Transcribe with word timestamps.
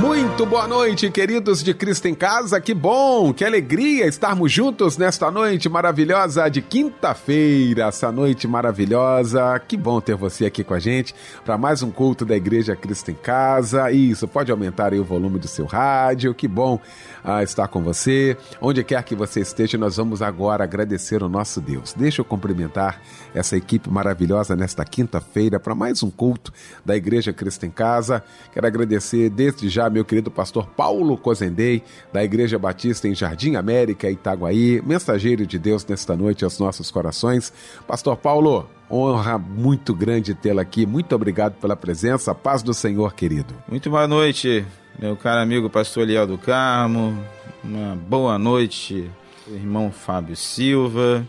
Muito 0.00 0.46
boa 0.46 0.66
noite, 0.66 1.10
queridos 1.10 1.62
de 1.62 1.74
Cristo 1.74 2.08
em 2.08 2.14
Casa. 2.14 2.58
Que 2.58 2.72
bom, 2.72 3.34
que 3.34 3.44
alegria 3.44 4.06
estarmos 4.06 4.50
juntos 4.50 4.96
nesta 4.96 5.30
noite 5.30 5.68
maravilhosa 5.68 6.48
de 6.48 6.62
quinta-feira. 6.62 7.88
Essa 7.88 8.10
noite 8.10 8.48
maravilhosa. 8.48 9.60
Que 9.68 9.76
bom 9.76 10.00
ter 10.00 10.16
você 10.16 10.46
aqui 10.46 10.64
com 10.64 10.72
a 10.72 10.78
gente 10.78 11.14
para 11.44 11.58
mais 11.58 11.82
um 11.82 11.90
culto 11.90 12.24
da 12.24 12.34
Igreja 12.34 12.74
Cristo 12.74 13.10
em 13.10 13.14
Casa. 13.14 13.90
Isso, 13.90 14.26
pode 14.26 14.50
aumentar 14.50 14.94
aí 14.94 14.98
o 14.98 15.04
volume 15.04 15.38
do 15.38 15.46
seu 15.46 15.66
rádio. 15.66 16.32
Que 16.32 16.48
bom 16.48 16.80
ah, 17.22 17.42
estar 17.42 17.68
com 17.68 17.82
você. 17.82 18.38
Onde 18.58 18.82
quer 18.82 19.02
que 19.02 19.14
você 19.14 19.40
esteja, 19.40 19.76
nós 19.76 19.98
vamos 19.98 20.22
agora 20.22 20.64
agradecer 20.64 21.22
o 21.22 21.28
nosso 21.28 21.60
Deus. 21.60 21.92
Deixa 21.92 22.22
eu 22.22 22.24
cumprimentar 22.24 23.02
essa 23.34 23.54
equipe 23.54 23.90
maravilhosa 23.90 24.56
nesta 24.56 24.82
quinta-feira 24.82 25.60
para 25.60 25.74
mais 25.74 26.02
um 26.02 26.10
culto 26.10 26.50
da 26.86 26.96
Igreja 26.96 27.34
Cristo 27.34 27.66
em 27.66 27.70
Casa. 27.70 28.24
Quero 28.50 28.66
agradecer 28.66 29.28
desde 29.28 29.68
já 29.68 29.89
meu 29.90 30.04
querido 30.04 30.30
pastor 30.30 30.66
Paulo 30.66 31.16
Cozendei, 31.16 31.82
da 32.12 32.24
Igreja 32.24 32.58
Batista 32.58 33.08
em 33.08 33.14
Jardim 33.14 33.56
América, 33.56 34.10
Itaguaí, 34.10 34.80
mensageiro 34.82 35.46
de 35.46 35.58
Deus 35.58 35.84
nesta 35.84 36.16
noite 36.16 36.44
aos 36.44 36.58
nossos 36.58 36.90
corações. 36.90 37.52
Pastor 37.86 38.16
Paulo, 38.16 38.68
honra 38.90 39.38
muito 39.38 39.94
grande 39.94 40.34
tê-lo 40.34 40.60
aqui. 40.60 40.86
Muito 40.86 41.14
obrigado 41.14 41.54
pela 41.60 41.76
presença. 41.76 42.34
Paz 42.34 42.62
do 42.62 42.72
Senhor, 42.72 43.14
querido. 43.14 43.54
Muito 43.68 43.90
boa 43.90 44.08
noite, 44.08 44.64
meu 44.98 45.16
caro 45.16 45.40
amigo 45.40 45.68
pastor 45.68 46.04
Eliel 46.04 46.26
do 46.26 46.38
Carmo. 46.38 47.16
Uma 47.62 47.94
boa 47.94 48.38
noite, 48.38 49.10
irmão 49.46 49.92
Fábio 49.92 50.36
Silva, 50.36 51.26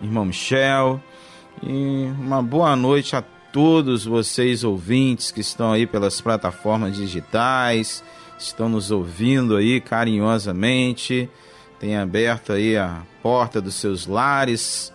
irmão 0.00 0.24
Michel. 0.24 1.00
E 1.62 2.10
uma 2.18 2.42
boa 2.42 2.76
noite 2.76 3.16
a 3.16 3.22
todos 3.56 4.04
vocês 4.04 4.62
ouvintes 4.62 5.30
que 5.30 5.40
estão 5.40 5.72
aí 5.72 5.86
pelas 5.86 6.20
plataformas 6.20 6.94
digitais, 6.94 8.04
estão 8.38 8.68
nos 8.68 8.90
ouvindo 8.90 9.56
aí 9.56 9.80
carinhosamente, 9.80 11.26
tem 11.80 11.96
aberto 11.96 12.52
aí 12.52 12.76
a 12.76 13.00
porta 13.22 13.58
dos 13.58 13.76
seus 13.76 14.06
lares 14.06 14.92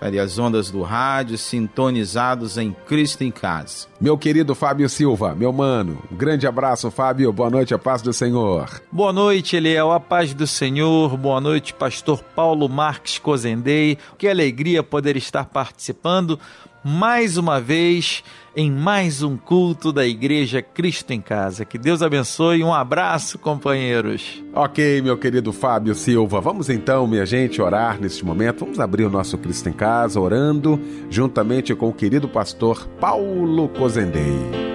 para 0.00 0.20
as 0.20 0.36
ondas 0.36 0.68
do 0.68 0.82
rádio, 0.82 1.38
sintonizados 1.38 2.58
em 2.58 2.72
Cristo 2.88 3.22
em 3.22 3.30
Casa. 3.30 3.86
Meu 4.00 4.18
querido 4.18 4.52
Fábio 4.52 4.88
Silva, 4.88 5.32
meu 5.32 5.52
mano, 5.52 6.02
um 6.10 6.16
grande 6.16 6.44
abraço, 6.44 6.90
Fábio, 6.90 7.32
boa 7.32 7.50
noite, 7.50 7.72
a 7.72 7.78
paz 7.78 8.02
do 8.02 8.12
Senhor. 8.12 8.82
Boa 8.90 9.12
noite, 9.12 9.54
Eliel, 9.54 9.92
a 9.92 10.00
paz 10.00 10.34
do 10.34 10.44
Senhor, 10.44 11.16
boa 11.16 11.40
noite, 11.40 11.72
pastor 11.72 12.20
Paulo 12.34 12.68
Marques 12.68 13.20
Cozendei, 13.20 13.96
que 14.18 14.26
alegria 14.26 14.82
poder 14.82 15.16
estar 15.16 15.44
participando 15.44 16.36
mais 16.84 17.36
uma 17.36 17.60
vez 17.60 18.24
em 18.56 18.70
mais 18.70 19.22
um 19.22 19.36
culto 19.36 19.92
da 19.92 20.06
Igreja 20.06 20.60
Cristo 20.60 21.12
em 21.12 21.20
Casa. 21.20 21.64
Que 21.64 21.78
Deus 21.78 22.02
abençoe. 22.02 22.62
Um 22.62 22.74
abraço, 22.74 23.38
companheiros. 23.38 24.42
Ok, 24.52 25.00
meu 25.00 25.16
querido 25.16 25.52
Fábio 25.52 25.94
Silva. 25.94 26.40
Vamos 26.40 26.68
então, 26.68 27.06
minha 27.06 27.24
gente, 27.24 27.62
orar 27.62 28.00
neste 28.00 28.24
momento. 28.24 28.60
Vamos 28.60 28.80
abrir 28.80 29.04
o 29.04 29.10
nosso 29.10 29.38
Cristo 29.38 29.68
em 29.68 29.72
Casa 29.72 30.20
orando 30.20 30.80
juntamente 31.08 31.74
com 31.74 31.88
o 31.88 31.92
querido 31.92 32.28
pastor 32.28 32.86
Paulo 33.00 33.68
Cozendei. 33.68 34.72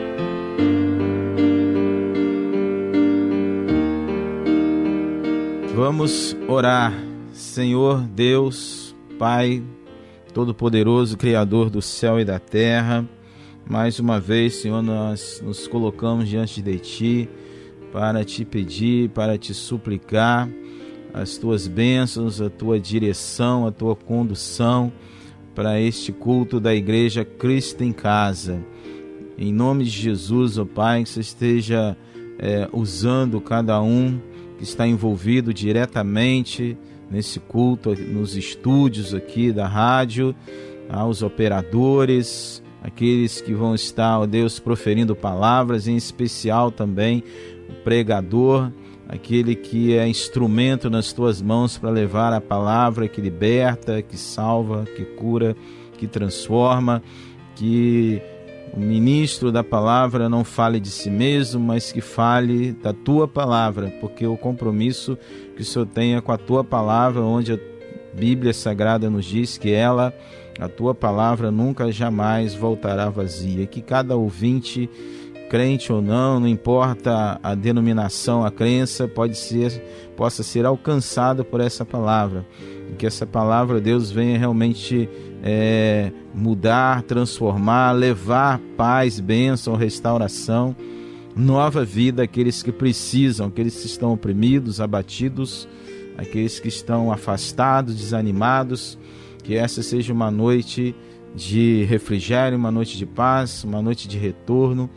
Vamos 5.76 6.36
orar. 6.48 6.94
Senhor 7.34 8.02
Deus, 8.02 8.96
Pai 9.20 9.62
Todo-Poderoso, 10.38 11.18
Criador 11.18 11.68
do 11.68 11.82
céu 11.82 12.20
e 12.20 12.24
da 12.24 12.38
terra. 12.38 13.04
Mais 13.68 14.00
uma 14.00 14.20
vez, 14.20 14.54
Senhor, 14.54 14.84
nós 14.84 15.42
nos 15.44 15.68
colocamos 15.68 16.30
diante 16.30 16.62
de 16.62 16.78
Ti 16.78 17.30
para 17.92 18.24
te 18.24 18.46
pedir, 18.46 19.10
para 19.10 19.36
te 19.36 19.52
suplicar 19.52 20.48
as 21.12 21.38
tuas 21.40 21.68
bênçãos, 21.68 22.40
a 22.40 22.52
tua 22.52 22.80
direção, 22.80 23.66
a 23.66 23.72
tua 23.72 23.96
condução 23.96 24.94
para 25.56 25.82
este 25.82 26.12
culto 26.12 26.60
da 26.60 26.76
Igreja 26.76 27.26
Cristo 27.26 27.84
em 27.84 27.92
Casa. 27.92 28.64
Em 29.40 29.52
nome 29.52 29.86
de 29.86 29.90
Jesus, 29.90 30.60
ó 30.60 30.66
Pai, 30.66 31.02
que 31.02 31.10
você 31.10 31.22
esteja 31.22 31.98
é, 32.38 32.70
usando 32.72 33.42
cada 33.42 33.82
um 33.82 34.20
que 34.60 34.64
está 34.64 34.86
envolvido 34.88 35.52
diretamente 35.52 36.78
nesse 37.10 37.40
culto, 37.40 37.96
nos 37.96 38.36
estúdios 38.36 39.14
aqui 39.14 39.52
da 39.52 39.68
rádio, 39.68 40.36
aos 40.90 41.22
operadores, 41.22 42.64
aqueles 42.82 43.42
que 43.42 43.54
vão 43.54 43.76
estar, 43.76 44.20
ó 44.20 44.26
Deus, 44.26 44.60
proferindo 44.60 45.16
palavras, 45.16 45.88
em 45.88 45.96
especial 45.96 46.72
também 46.72 47.24
o 47.70 47.74
pregador, 47.84 48.72
aquele 49.08 49.56
que 49.56 49.96
é 49.96 50.08
instrumento 50.08 50.90
nas 50.90 51.14
tuas 51.14 51.42
mãos 51.42 51.78
para 51.78 51.90
levar 51.90 52.34
a 52.34 52.42
palavra 52.42 53.08
que 53.08 53.22
liberta, 53.22 54.02
que 54.02 54.18
salva, 54.18 54.86
que 54.96 55.04
cura, 55.04 55.56
que 55.98 56.08
transforma, 56.08 57.02
que 57.56 58.22
o 58.74 58.80
ministro 58.80 59.52
da 59.52 59.64
palavra 59.64 60.28
não 60.28 60.44
fale 60.44 60.80
de 60.80 60.90
si 60.90 61.10
mesmo, 61.10 61.60
mas 61.60 61.92
que 61.92 62.02
fale 62.02 62.74
da 62.74 62.94
tua 62.94 63.28
palavra, 63.28 63.94
porque 64.02 64.28
o 64.28 64.38
compromisso 64.38 65.18
que 65.58 65.64
o 65.64 65.66
Senhor 65.66 65.88
tenha 65.88 66.22
com 66.22 66.32
a 66.32 66.38
tua 66.38 66.64
palavra, 66.64 67.22
onde 67.22 67.54
a 67.54 67.60
Bíblia 68.14 68.54
Sagrada 68.54 69.10
nos 69.10 69.26
diz 69.26 69.58
que 69.58 69.72
ela, 69.72 70.14
a 70.60 70.70
tua 70.70 70.94
palavra, 70.94 71.50
nunca 71.50 71.92
jamais 71.92 72.54
voltará 72.54 73.10
vazia. 73.10 73.66
Que 73.66 73.82
cada 73.82 74.16
ouvinte, 74.16 74.88
crente 75.50 75.92
ou 75.92 76.00
não, 76.00 76.40
não 76.40 76.48
importa 76.48 77.40
a 77.42 77.56
denominação, 77.56 78.46
a 78.46 78.52
crença, 78.52 79.08
pode 79.08 79.36
ser, 79.36 79.84
possa 80.16 80.44
ser 80.44 80.64
alcançado 80.64 81.44
por 81.44 81.60
essa 81.60 81.84
palavra. 81.84 82.46
E 82.92 82.96
que 82.96 83.08
essa 83.08 83.26
palavra, 83.26 83.82
Deus, 83.82 84.12
venha 84.12 84.38
realmente 84.38 85.10
é, 85.44 86.12
mudar, 86.36 87.02
transformar, 87.02 87.94
levar 87.94 88.60
paz, 88.78 89.20
bênção, 89.20 89.76
restauração, 89.76 90.76
nova 91.38 91.86
vida 91.86 92.24
àqueles 92.24 92.64
que 92.64 92.72
precisam, 92.72 93.48
aqueles 93.48 93.80
que 93.80 93.86
estão 93.86 94.14
oprimidos, 94.14 94.82
abatidos, 94.82 95.68
aqueles 96.18 96.60
que 96.60 96.68
estão 96.68 97.12
afastados, 97.12 97.96
desanimados. 97.96 98.98
Que 99.44 99.56
essa 99.56 99.82
seja 99.82 100.12
uma 100.12 100.30
noite 100.30 100.96
de 101.34 101.84
refrigério, 101.84 102.58
uma 102.58 102.72
noite 102.72 102.98
de 102.98 103.06
paz, 103.06 103.64
uma 103.64 103.82
noite 103.82 104.08
de 104.08 104.18
retorno 104.18 104.90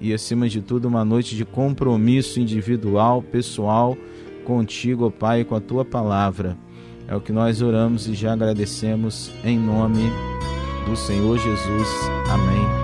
e, 0.00 0.14
acima 0.14 0.48
de 0.48 0.62
tudo, 0.62 0.88
uma 0.88 1.04
noite 1.04 1.36
de 1.36 1.44
compromisso 1.44 2.40
individual, 2.40 3.22
pessoal 3.22 3.96
contigo, 4.44 5.06
ó 5.06 5.10
Pai, 5.10 5.44
com 5.44 5.54
a 5.54 5.60
tua 5.60 5.84
palavra. 5.84 6.56
É 7.06 7.14
o 7.14 7.20
que 7.20 7.32
nós 7.32 7.60
oramos 7.60 8.08
e 8.08 8.14
já 8.14 8.32
agradecemos 8.32 9.30
em 9.44 9.58
nome 9.58 10.10
do 10.88 10.96
Senhor 10.96 11.36
Jesus. 11.36 11.88
Amém 12.30 12.50
amém. 12.60 12.79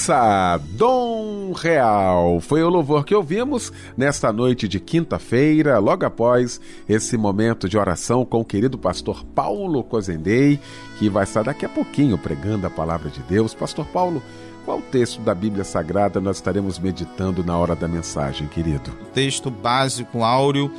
Melissa, 0.00 0.58
Dom 0.70 1.52
Real. 1.52 2.40
Foi 2.40 2.62
o 2.62 2.70
louvor 2.70 3.04
que 3.04 3.14
ouvimos 3.14 3.70
nesta 3.94 4.32
noite 4.32 4.66
de 4.66 4.80
quinta-feira, 4.80 5.78
logo 5.78 6.06
após 6.06 6.58
esse 6.88 7.18
momento 7.18 7.68
de 7.68 7.76
oração 7.76 8.24
com 8.24 8.40
o 8.40 8.44
querido 8.44 8.78
pastor 8.78 9.22
Paulo 9.34 9.84
Cozendei, 9.84 10.58
que 10.98 11.10
vai 11.10 11.24
estar 11.24 11.42
daqui 11.42 11.66
a 11.66 11.68
pouquinho 11.68 12.16
pregando 12.16 12.66
a 12.66 12.70
palavra 12.70 13.10
de 13.10 13.20
Deus. 13.24 13.52
Pastor 13.52 13.84
Paulo, 13.88 14.22
qual 14.64 14.80
texto 14.80 15.20
da 15.20 15.34
Bíblia 15.34 15.64
Sagrada 15.64 16.18
nós 16.18 16.36
estaremos 16.36 16.78
meditando 16.78 17.44
na 17.44 17.58
hora 17.58 17.76
da 17.76 17.86
mensagem, 17.86 18.48
querido? 18.48 18.90
O 19.02 19.06
texto 19.06 19.50
básico, 19.50 20.24
áureo, 20.24 20.72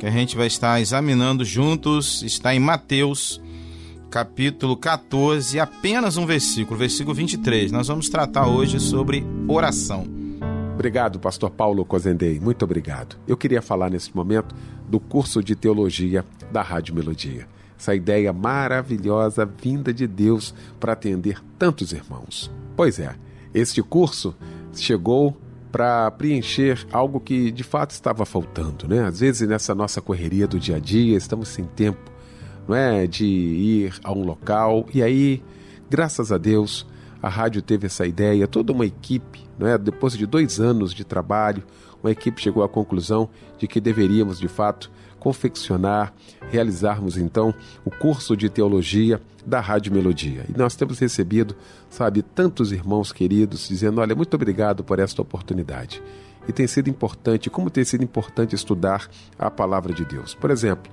que 0.00 0.06
a 0.06 0.10
gente 0.10 0.36
vai 0.36 0.48
estar 0.48 0.80
examinando 0.80 1.44
juntos, 1.44 2.22
está 2.22 2.52
em 2.52 2.58
Mateus 2.58 3.40
capítulo 4.14 4.76
14, 4.76 5.58
apenas 5.58 6.16
um 6.16 6.24
versículo, 6.24 6.78
versículo 6.78 7.16
23. 7.16 7.72
Nós 7.72 7.88
vamos 7.88 8.08
tratar 8.08 8.46
hoje 8.46 8.78
sobre 8.78 9.26
oração. 9.48 10.06
Obrigado, 10.72 11.18
pastor 11.18 11.50
Paulo 11.50 11.84
Cozendei. 11.84 12.38
Muito 12.38 12.64
obrigado. 12.64 13.16
Eu 13.26 13.36
queria 13.36 13.60
falar 13.60 13.90
nesse 13.90 14.14
momento 14.14 14.54
do 14.88 15.00
curso 15.00 15.42
de 15.42 15.56
teologia 15.56 16.24
da 16.52 16.62
Rádio 16.62 16.94
Melodia. 16.94 17.48
Essa 17.76 17.92
ideia 17.92 18.32
maravilhosa 18.32 19.44
vinda 19.44 19.92
de 19.92 20.06
Deus 20.06 20.54
para 20.78 20.92
atender 20.92 21.42
tantos 21.58 21.90
irmãos. 21.90 22.52
Pois 22.76 23.00
é, 23.00 23.16
este 23.52 23.82
curso 23.82 24.32
chegou 24.74 25.36
para 25.72 26.08
preencher 26.12 26.86
algo 26.92 27.18
que 27.18 27.50
de 27.50 27.64
fato 27.64 27.90
estava 27.90 28.24
faltando, 28.24 28.86
né? 28.86 29.06
Às 29.06 29.18
vezes 29.18 29.48
nessa 29.48 29.74
nossa 29.74 30.00
correria 30.00 30.46
do 30.46 30.60
dia 30.60 30.76
a 30.76 30.78
dia, 30.78 31.16
estamos 31.16 31.48
sem 31.48 31.64
tempo 31.64 32.13
não 32.68 32.74
é, 32.74 33.06
de 33.06 33.26
ir 33.26 33.94
a 34.02 34.12
um 34.12 34.24
local. 34.24 34.86
E 34.92 35.02
aí, 35.02 35.42
graças 35.88 36.32
a 36.32 36.38
Deus, 36.38 36.86
a 37.22 37.28
rádio 37.28 37.62
teve 37.62 37.86
essa 37.86 38.06
ideia, 38.06 38.46
toda 38.46 38.72
uma 38.72 38.84
equipe, 38.84 39.42
não 39.58 39.66
é, 39.66 39.78
depois 39.78 40.16
de 40.16 40.26
dois 40.26 40.60
anos 40.60 40.92
de 40.92 41.04
trabalho, 41.04 41.62
uma 42.02 42.10
equipe 42.10 42.40
chegou 42.40 42.62
à 42.62 42.68
conclusão 42.68 43.30
de 43.58 43.66
que 43.66 43.80
deveríamos, 43.80 44.38
de 44.38 44.48
fato, 44.48 44.90
confeccionar, 45.18 46.12
realizarmos 46.50 47.16
então 47.16 47.54
o 47.82 47.90
curso 47.90 48.36
de 48.36 48.50
teologia 48.50 49.22
da 49.46 49.58
Rádio 49.58 49.90
Melodia. 49.90 50.44
E 50.54 50.58
nós 50.58 50.76
temos 50.76 50.98
recebido, 50.98 51.56
sabe, 51.88 52.20
tantos 52.20 52.72
irmãos 52.72 53.10
queridos 53.10 53.66
dizendo: 53.66 54.02
olha, 54.02 54.14
muito 54.14 54.34
obrigado 54.34 54.84
por 54.84 54.98
esta 54.98 55.22
oportunidade. 55.22 56.02
E 56.46 56.52
tem 56.52 56.66
sido 56.66 56.90
importante, 56.90 57.48
como 57.48 57.70
tem 57.70 57.84
sido 57.84 58.04
importante 58.04 58.54
estudar 58.54 59.08
a 59.38 59.50
palavra 59.50 59.94
de 59.94 60.04
Deus. 60.04 60.34
Por 60.34 60.50
exemplo, 60.50 60.92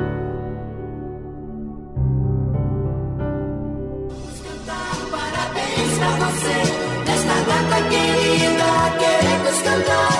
cantar. 9.59 10.10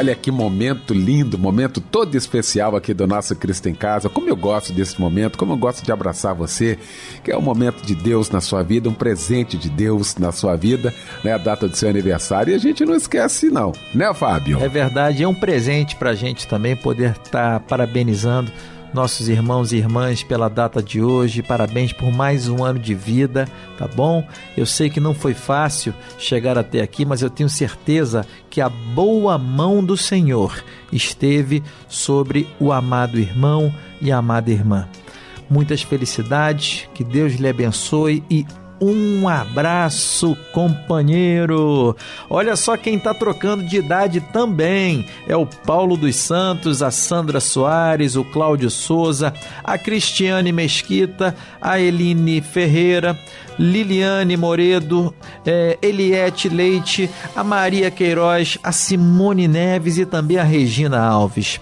Olha 0.00 0.14
que 0.14 0.30
momento 0.30 0.94
lindo, 0.94 1.36
momento 1.36 1.78
todo 1.78 2.14
especial 2.14 2.74
aqui 2.74 2.94
do 2.94 3.06
nosso 3.06 3.36
Cristo 3.36 3.68
em 3.68 3.74
Casa. 3.74 4.08
Como 4.08 4.30
eu 4.30 4.34
gosto 4.34 4.72
desse 4.72 4.98
momento, 4.98 5.36
como 5.36 5.52
eu 5.52 5.58
gosto 5.58 5.84
de 5.84 5.92
abraçar 5.92 6.34
você, 6.34 6.78
que 7.22 7.30
é 7.30 7.36
um 7.36 7.42
momento 7.42 7.84
de 7.84 7.94
Deus 7.94 8.30
na 8.30 8.40
sua 8.40 8.62
vida, 8.62 8.88
um 8.88 8.94
presente 8.94 9.58
de 9.58 9.68
Deus 9.68 10.16
na 10.16 10.32
sua 10.32 10.56
vida, 10.56 10.94
né? 11.22 11.34
A 11.34 11.36
data 11.36 11.68
do 11.68 11.76
seu 11.76 11.90
aniversário. 11.90 12.50
E 12.50 12.54
a 12.54 12.58
gente 12.58 12.82
não 12.82 12.94
esquece, 12.94 13.50
não, 13.50 13.72
né, 13.94 14.10
Fábio? 14.14 14.58
É 14.64 14.70
verdade, 14.70 15.22
é 15.22 15.28
um 15.28 15.34
presente 15.34 15.94
pra 15.96 16.14
gente 16.14 16.48
também 16.48 16.74
poder 16.74 17.10
estar 17.10 17.58
tá 17.58 17.60
parabenizando 17.60 18.50
nossos 18.92 19.28
irmãos 19.28 19.72
e 19.72 19.76
irmãs 19.76 20.22
pela 20.22 20.48
data 20.48 20.82
de 20.82 21.02
hoje. 21.02 21.42
Parabéns 21.42 21.92
por 21.92 22.10
mais 22.10 22.48
um 22.48 22.64
ano 22.64 22.78
de 22.78 22.94
vida, 22.94 23.48
tá 23.78 23.86
bom? 23.86 24.26
Eu 24.56 24.66
sei 24.66 24.90
que 24.90 25.00
não 25.00 25.14
foi 25.14 25.34
fácil 25.34 25.94
chegar 26.18 26.58
até 26.58 26.80
aqui, 26.80 27.04
mas 27.04 27.22
eu 27.22 27.30
tenho 27.30 27.48
certeza 27.48 28.26
que 28.48 28.60
a 28.60 28.68
boa 28.68 29.38
mão 29.38 29.82
do 29.82 29.96
Senhor 29.96 30.64
esteve 30.92 31.62
sobre 31.88 32.48
o 32.58 32.72
amado 32.72 33.18
irmão 33.18 33.72
e 34.00 34.10
a 34.10 34.18
amada 34.18 34.50
irmã. 34.50 34.88
Muitas 35.48 35.82
felicidades, 35.82 36.88
que 36.94 37.02
Deus 37.02 37.34
lhe 37.34 37.48
abençoe 37.48 38.22
e 38.30 38.46
um 38.80 39.28
abraço, 39.28 40.36
companheiro. 40.52 41.94
Olha 42.30 42.56
só 42.56 42.76
quem 42.76 42.96
está 42.96 43.12
trocando 43.12 43.62
de 43.62 43.76
idade 43.76 44.20
também. 44.20 45.06
É 45.28 45.36
o 45.36 45.44
Paulo 45.44 45.96
dos 45.96 46.16
Santos, 46.16 46.82
a 46.82 46.90
Sandra 46.90 47.40
Soares, 47.40 48.16
o 48.16 48.24
Cláudio 48.24 48.70
Souza, 48.70 49.34
a 49.62 49.76
Cristiane 49.76 50.50
Mesquita, 50.50 51.36
a 51.60 51.78
Eline 51.78 52.40
Ferreira, 52.40 53.18
Liliane 53.58 54.36
Moredo, 54.36 55.14
é, 55.44 55.78
Eliette 55.82 56.48
Leite, 56.48 57.10
a 57.36 57.44
Maria 57.44 57.90
Queiroz, 57.90 58.56
a 58.62 58.72
Simone 58.72 59.46
Neves 59.46 59.98
e 59.98 60.06
também 60.06 60.38
a 60.38 60.42
Regina 60.42 60.98
Alves. 60.98 61.60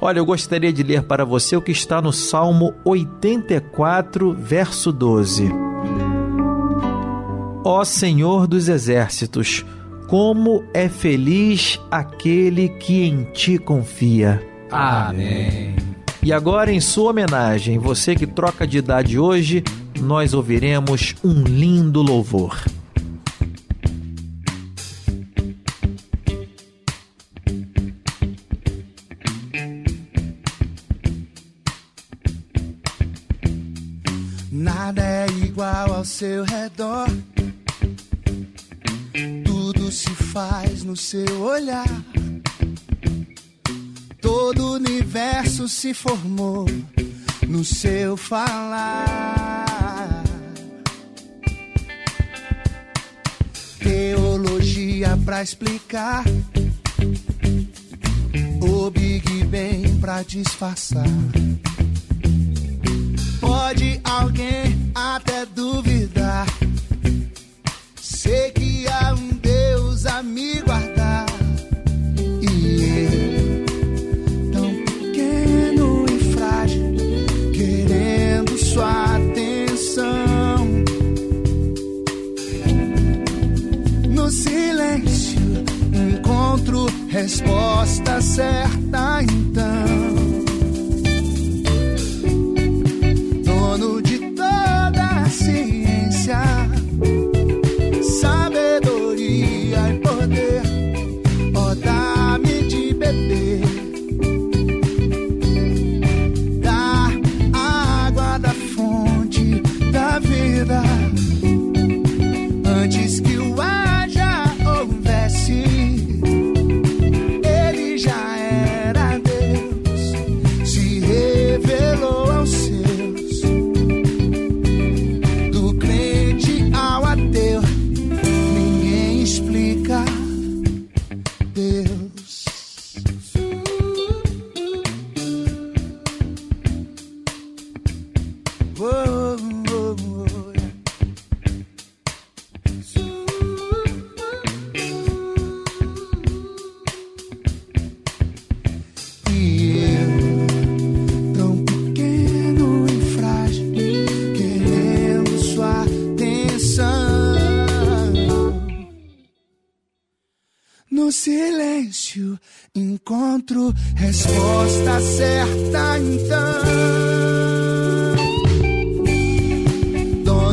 Olha, 0.00 0.18
eu 0.18 0.26
gostaria 0.26 0.72
de 0.72 0.82
ler 0.82 1.02
para 1.02 1.24
você 1.24 1.56
o 1.56 1.62
que 1.62 1.72
está 1.72 2.00
no 2.00 2.12
Salmo 2.12 2.74
84, 2.84 4.34
verso 4.34 4.92
12. 4.92 5.50
Ó 7.66 7.82
Senhor 7.82 8.46
dos 8.46 8.68
exércitos, 8.68 9.64
como 10.06 10.62
é 10.74 10.86
feliz 10.86 11.80
aquele 11.90 12.68
que 12.68 13.04
em 13.04 13.24
ti 13.32 13.56
confia. 13.56 14.46
Amém. 14.70 15.74
E 16.22 16.30
agora, 16.30 16.70
em 16.70 16.78
sua 16.78 17.10
homenagem, 17.10 17.78
você 17.78 18.14
que 18.14 18.26
troca 18.26 18.66
de 18.66 18.76
idade 18.76 19.18
hoje, 19.18 19.64
nós 19.98 20.34
ouviremos 20.34 21.14
um 21.24 21.42
lindo 21.42 22.02
louvor. 22.02 22.62
Nada 34.52 35.02
é 35.02 35.26
igual 35.46 35.94
ao 35.94 36.04
seu 36.04 36.44
redor 36.44 37.08
se 39.94 40.10
faz 40.10 40.82
no 40.82 40.96
seu 40.96 41.40
olhar. 41.40 41.86
Todo 44.20 44.64
o 44.64 44.74
universo 44.74 45.68
se 45.68 45.94
formou 45.94 46.66
no 47.46 47.64
seu 47.64 48.16
falar. 48.16 49.64
Teologia 53.78 55.16
pra 55.24 55.42
explicar. 55.42 56.24
O 58.60 58.90
Big 58.90 59.44
Bang 59.44 60.00
pra 60.00 60.22
disfarçar. 60.24 61.06
Pode 63.40 64.00
alguém 64.02 64.90
até 64.94 65.46
duvidar. 65.46 66.63
resposta 87.24 88.20
certa. 88.20 88.73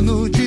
Dono 0.04 0.28
de 0.28 0.41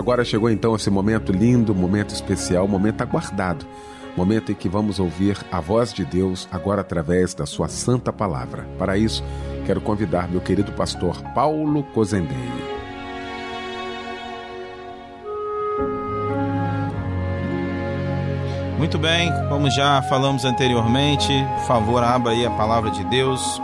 agora 0.00 0.24
chegou 0.24 0.50
então 0.50 0.74
esse 0.74 0.90
momento 0.90 1.30
lindo, 1.30 1.74
momento 1.74 2.14
especial, 2.14 2.66
momento 2.66 3.02
aguardado. 3.02 3.66
Momento 4.16 4.50
em 4.50 4.54
que 4.54 4.68
vamos 4.68 4.98
ouvir 4.98 5.36
a 5.52 5.60
voz 5.60 5.92
de 5.92 6.04
Deus 6.04 6.48
agora 6.50 6.80
através 6.80 7.32
da 7.32 7.46
sua 7.46 7.68
santa 7.68 8.12
palavra. 8.12 8.66
Para 8.76 8.98
isso, 8.98 9.22
quero 9.66 9.80
convidar 9.80 10.28
meu 10.28 10.40
querido 10.40 10.72
pastor 10.72 11.22
Paulo 11.34 11.84
Cozendei. 11.94 12.36
Muito 18.78 18.98
bem, 18.98 19.30
como 19.48 19.70
já 19.70 20.02
falamos 20.02 20.44
anteriormente, 20.44 21.28
por 21.58 21.66
favor, 21.66 22.02
abra 22.02 22.32
aí 22.32 22.44
a 22.46 22.50
palavra 22.50 22.90
de 22.90 23.04
Deus. 23.04 23.60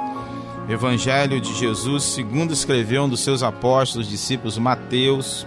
Evangelho 0.69 1.41
de 1.41 1.55
Jesus, 1.55 2.05
segundo 2.05 2.53
escreveu 2.53 3.05
um 3.05 3.09
dos 3.09 3.21
seus 3.21 3.43
apóstolos, 3.43 4.09
discípulos, 4.09 4.59
Mateus, 4.59 5.47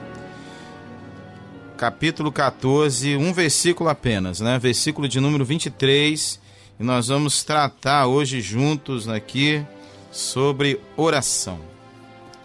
capítulo 1.80 2.30
14, 2.30 3.16
um 3.16 3.32
versículo 3.32 3.90
apenas, 3.90 4.42
né? 4.42 4.60
Versículo 4.60 5.08
de 5.08 5.22
número 5.22 5.46
23. 5.46 6.38
E 6.78 6.84
nós 6.84 7.08
vamos 7.08 7.42
tratar 7.42 8.06
hoje 8.06 8.42
juntos 8.42 9.08
aqui 9.08 9.66
sobre 10.12 10.78
oração. 10.98 11.62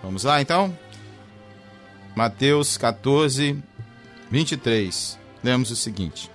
Vamos 0.00 0.22
lá 0.22 0.40
então? 0.40 0.72
Mateus 2.14 2.78
14, 2.78 3.60
23. 4.30 5.18
Lemos 5.42 5.72
o 5.72 5.76
seguinte: 5.76 6.30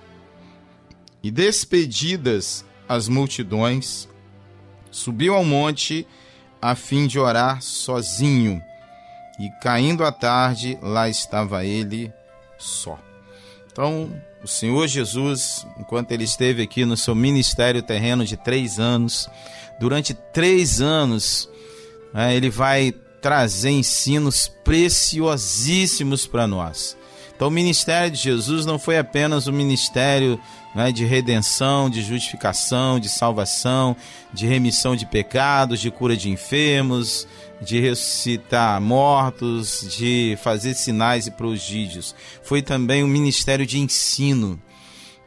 E 1.22 1.30
despedidas 1.30 2.66
as 2.86 3.08
multidões, 3.08 4.10
subiu 4.90 5.34
ao 5.34 5.44
monte 5.44 6.06
a 6.60 6.74
fim 6.74 7.06
de 7.06 7.18
orar 7.18 7.62
sozinho. 7.62 8.62
E 9.38 9.48
caindo 9.62 10.04
a 10.04 10.12
tarde, 10.12 10.78
lá 10.82 11.08
estava 11.08 11.64
ele 11.64 12.12
só. 12.60 12.98
Então, 13.72 14.10
o 14.42 14.48
Senhor 14.48 14.86
Jesus, 14.86 15.66
enquanto 15.78 16.12
ele 16.12 16.24
esteve 16.24 16.62
aqui 16.62 16.84
no 16.84 16.96
seu 16.96 17.14
ministério 17.14 17.82
terreno 17.82 18.24
de 18.24 18.36
três 18.36 18.78
anos, 18.78 19.28
durante 19.78 20.14
três 20.14 20.80
anos, 20.80 21.48
né, 22.12 22.34
ele 22.36 22.50
vai 22.50 22.92
trazer 23.20 23.70
ensinos 23.70 24.48
preciosíssimos 24.64 26.26
para 26.26 26.46
nós. 26.46 26.96
Então, 27.34 27.48
o 27.48 27.50
ministério 27.50 28.10
de 28.10 28.18
Jesus 28.18 28.66
não 28.66 28.78
foi 28.78 28.98
apenas 28.98 29.46
um 29.46 29.52
ministério 29.52 30.38
né, 30.74 30.92
de 30.92 31.04
redenção, 31.04 31.90
de 31.90 32.02
justificação, 32.02 33.00
de 33.00 33.08
salvação, 33.08 33.96
de 34.32 34.46
remissão 34.46 34.94
de 34.94 35.06
pecados, 35.06 35.80
de 35.80 35.90
cura 35.90 36.16
de 36.16 36.30
enfermos, 36.30 37.26
de 37.60 37.80
ressuscitar 37.80 38.80
mortos, 38.80 39.86
de 39.96 40.38
fazer 40.42 40.74
sinais 40.74 41.26
e 41.26 41.30
prodígios. 41.30 42.14
Foi 42.42 42.62
também 42.62 43.04
um 43.04 43.08
ministério 43.08 43.66
de 43.66 43.78
ensino. 43.78 44.60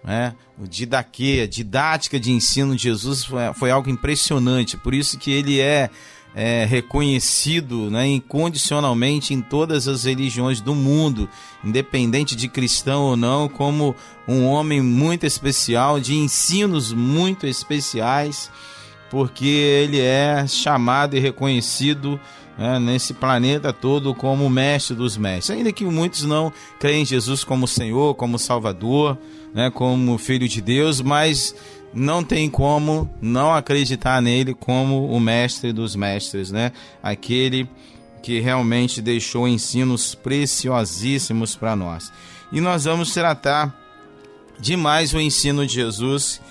Né? 0.03 0.33
O 0.57 0.67
didaquê, 0.67 1.41
a 1.43 1.47
didática 1.47 2.19
de 2.19 2.31
ensino 2.31 2.75
de 2.75 2.83
Jesus 2.83 3.25
foi, 3.25 3.53
foi 3.53 3.71
algo 3.71 3.89
impressionante. 3.89 4.77
Por 4.77 4.93
isso 4.93 5.17
que 5.17 5.31
ele 5.31 5.59
é 5.59 5.89
é, 6.35 6.65
reconhecido 6.65 7.91
né, 7.91 8.07
incondicionalmente 8.07 9.33
em 9.33 9.41
todas 9.41 9.87
as 9.87 10.03
religiões 10.03 10.59
do 10.59 10.73
mundo, 10.73 11.29
independente 11.63 12.35
de 12.35 12.47
cristão 12.47 13.03
ou 13.03 13.15
não, 13.15 13.47
como 13.47 13.95
um 14.27 14.45
homem 14.45 14.81
muito 14.81 15.25
especial, 15.25 15.99
de 15.99 16.15
ensinos 16.15 16.91
muito 16.91 17.45
especiais, 17.45 18.49
porque 19.09 19.45
ele 19.45 19.99
é 19.99 20.47
chamado 20.47 21.15
e 21.15 21.19
reconhecido 21.19 22.19
né, 22.57 22.79
nesse 22.79 23.13
planeta 23.13 23.71
todo 23.71 24.13
como 24.15 24.49
mestre 24.49 24.95
dos 24.95 25.17
mestres. 25.17 25.55
Ainda 25.55 25.71
que 25.71 25.85
muitos 25.85 26.23
não 26.23 26.51
creem 26.79 27.03
em 27.03 27.05
Jesus 27.05 27.43
como 27.43 27.67
Senhor, 27.67 28.15
como 28.15 28.39
Salvador, 28.39 29.17
né, 29.53 29.69
como 29.69 30.17
Filho 30.17 30.47
de 30.47 30.61
Deus, 30.61 30.99
mas 30.99 31.55
não 31.93 32.23
tem 32.23 32.49
como 32.49 33.09
não 33.21 33.53
acreditar 33.53 34.21
nele 34.21 34.53
como 34.53 35.07
o 35.07 35.19
mestre 35.19 35.71
dos 35.71 35.95
mestres, 35.95 36.51
né? 36.51 36.71
Aquele 37.01 37.67
que 38.21 38.39
realmente 38.39 39.01
deixou 39.01 39.47
ensinos 39.47 40.15
preciosíssimos 40.15 41.55
para 41.55 41.75
nós. 41.75 42.11
E 42.51 42.61
nós 42.61 42.85
vamos 42.85 43.13
tratar 43.13 43.77
de 44.59 44.75
mais 44.77 45.13
o 45.13 45.19
ensino 45.19 45.67
de 45.67 45.73
Jesus 45.73 46.41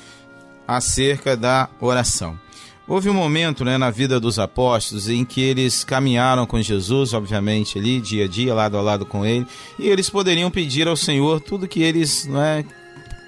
acerca 0.69 1.37
da 1.37 1.69
oração. 1.81 2.39
Houve 2.87 3.09
um 3.09 3.15
momento 3.15 3.65
né, 3.65 3.79
na 3.79 3.91
vida 3.91 4.19
dos 4.19 4.39
apóstolos 4.39 5.09
em 5.09 5.25
que 5.25 5.41
eles 5.41 5.85
caminharam 5.85 6.45
com 6.45 6.61
Jesus, 6.61 7.15
obviamente, 7.15 7.79
ali, 7.79 8.01
dia 8.01 8.25
a 8.25 8.29
dia, 8.29 8.55
lado 8.55 8.77
a 8.77 8.83
lado 8.83 9.07
com 9.07 9.25
ele, 9.25 9.47
e 9.79 9.89
eles 9.89 10.11
poderiam 10.11 10.51
pedir 10.51 10.89
ao 10.89 10.97
Senhor 10.97 11.41
tudo 11.41 11.69
que 11.69 11.83
eles 11.83 12.27
né, 12.27 12.65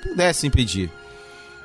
pudessem 0.03 0.51
pedir. 0.51 0.91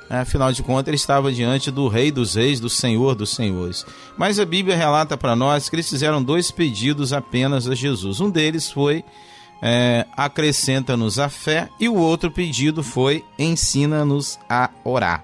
Afinal 0.10 0.52
de 0.52 0.64
contas, 0.64 0.88
ele 0.88 0.96
estava 0.96 1.32
diante 1.32 1.70
do 1.70 1.88
Rei 1.88 2.12
dos 2.12 2.34
Reis, 2.34 2.60
do 2.60 2.70
Senhor 2.70 3.14
dos 3.14 3.36
Senhores. 3.36 3.86
Mas 4.18 4.40
a 4.40 4.46
Bíblia 4.46 4.76
relata 4.76 5.16
para 5.16 5.36
nós 5.36 5.70
que 5.70 5.76
eles 5.76 5.88
fizeram 5.88 6.24
dois 6.24 6.50
pedidos 6.50 7.14
apenas 7.14 7.68
a 7.68 7.76
Jesus. 7.76 8.20
Um 8.20 8.30
deles 8.30 8.72
foi 8.72 9.04
é, 9.62 10.06
acrescenta-nos 10.16 11.20
a 11.20 11.30
fé, 11.30 11.70
e 11.80 11.90
o 11.90 11.96
outro 11.96 12.32
pedido 12.32 12.82
foi 12.82 13.26
ensina-nos 13.38 14.40
a 14.50 14.70
orar. 14.84 15.24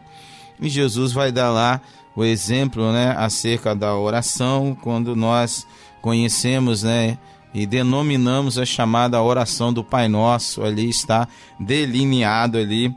E 0.60 0.70
Jesus 0.70 1.12
vai 1.12 1.32
dar 1.32 1.50
lá 1.52 1.82
o 2.16 2.24
exemplo 2.24 2.92
né, 2.92 3.14
acerca 3.18 3.76
da 3.76 3.96
oração, 3.96 4.78
quando 4.82 5.16
nós 5.16 5.66
conhecemos 6.02 6.84
né, 6.84 7.18
e 7.54 7.66
denominamos 7.66 8.58
a 8.58 8.66
chamada 8.66 9.22
oração 9.22 9.74
do 9.74 9.84
Pai 9.84 10.08
Nosso, 10.08 10.64
ali 10.64 10.90
está 10.90 11.28
delineado 11.60 12.58
ali 12.58 12.96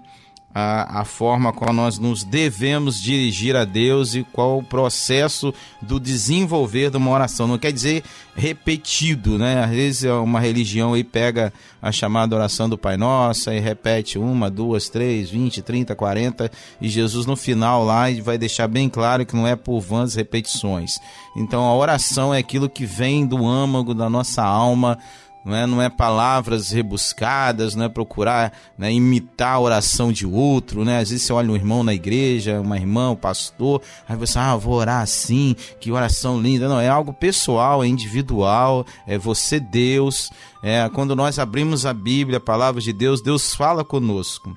a, 0.61 1.03
a 1.03 1.05
forma 1.05 1.53
qual 1.53 1.73
nós 1.73 2.01
nos 2.01 2.25
devemos 2.25 3.01
dirigir 3.01 3.55
a 3.55 3.65
Deus 3.65 4.17
e 4.17 4.25
qual 4.25 4.59
o 4.59 4.63
processo 4.63 5.55
do 5.81 6.01
desenvolver 6.01 6.91
de 6.91 6.97
uma 6.97 7.13
oração. 7.13 7.47
Não 7.47 7.57
quer 7.57 7.71
dizer 7.71 8.03
repetido, 8.35 9.39
né? 9.39 9.63
Às 9.63 9.71
vezes 9.71 10.11
uma 10.11 10.41
religião 10.41 10.95
aí 10.95 11.05
pega 11.05 11.53
a 11.81 11.93
chamada 11.93 12.35
oração 12.35 12.69
do 12.69 12.77
Pai 12.77 12.97
Nosso 12.97 13.53
e 13.53 13.61
repete 13.61 14.19
uma, 14.19 14.51
duas, 14.51 14.89
três, 14.89 15.31
vinte, 15.31 15.63
trinta, 15.63 15.95
quarenta 15.95 16.51
e 16.81 16.89
Jesus 16.89 17.25
no 17.25 17.37
final 17.37 17.85
lá 17.85 18.07
vai 18.23 18.37
deixar 18.37 18.67
bem 18.67 18.89
claro 18.89 19.25
que 19.25 19.37
não 19.37 19.47
é 19.47 19.55
por 19.55 19.81
vãs 19.81 20.17
repetições. 20.17 20.99
Então 21.37 21.63
a 21.63 21.77
oração 21.77 22.35
é 22.35 22.39
aquilo 22.39 22.69
que 22.69 22.85
vem 22.85 23.25
do 23.25 23.47
âmago 23.47 23.95
da 23.95 24.11
nossa 24.11 24.43
alma, 24.43 24.99
não 25.49 25.57
é, 25.57 25.67
não 25.67 25.83
é 25.83 25.89
palavras 25.89 26.71
rebuscadas, 26.71 27.75
não 27.75 27.87
é 27.87 27.89
procurar 27.89 28.53
né, 28.77 28.93
imitar 28.93 29.55
a 29.55 29.61
oração 29.61 30.13
de 30.13 30.27
outro, 30.27 30.85
né? 30.85 30.99
Às 30.99 31.09
vezes 31.09 31.25
você 31.25 31.33
olha 31.33 31.51
um 31.51 31.57
irmão 31.57 31.83
na 31.83 31.95
igreja, 31.95 32.61
uma 32.61 32.77
irmã, 32.77 33.13
um 33.13 33.17
pastor, 33.17 33.81
aí 34.07 34.15
você, 34.15 34.39
ah, 34.39 34.55
vou 34.57 34.75
orar 34.75 35.01
assim, 35.01 35.57
que 35.81 35.91
oração 35.91 36.39
linda. 36.39 36.69
Não, 36.69 36.79
é 36.79 36.89
algo 36.89 37.15
pessoal, 37.15 37.83
é 37.83 37.87
individual, 37.87 38.85
é 39.07 39.17
você, 39.17 39.59
Deus. 39.59 40.31
É, 40.63 40.87
quando 40.93 41.17
nós 41.17 41.39
abrimos 41.39 41.87
a 41.87 41.95
Bíblia, 41.95 42.37
a 42.37 42.41
palavra 42.41 42.83
de 42.83 42.93
Deus, 42.93 43.23
Deus 43.23 43.55
fala 43.55 43.83
conosco. 43.83 44.55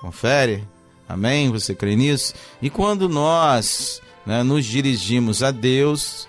Confere? 0.00 0.66
Amém? 1.06 1.50
Você 1.50 1.74
crê 1.74 1.94
nisso? 1.94 2.32
E 2.62 2.70
quando 2.70 3.06
nós 3.06 4.00
né, 4.24 4.42
nos 4.42 4.64
dirigimos 4.64 5.42
a 5.42 5.50
Deus, 5.50 6.26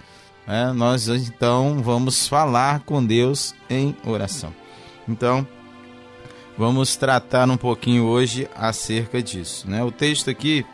é, 0.48 0.72
nós 0.74 1.08
então 1.08 1.82
vamos 1.84 2.28
falar 2.28 2.82
com 2.82 3.06
Deus 3.06 3.54
em 3.70 3.96
oração. 4.06 4.54
Então, 5.08 5.46
vamos 6.58 6.96
tratar 6.96 7.50
um 7.50 7.58
pouquinho 7.58 8.06
hoje 8.06 8.48
acerca 8.56 9.22
disso. 9.22 9.70
Né? 9.70 9.84
O 9.84 9.92
texto 9.92 10.30
aqui, 10.30 10.66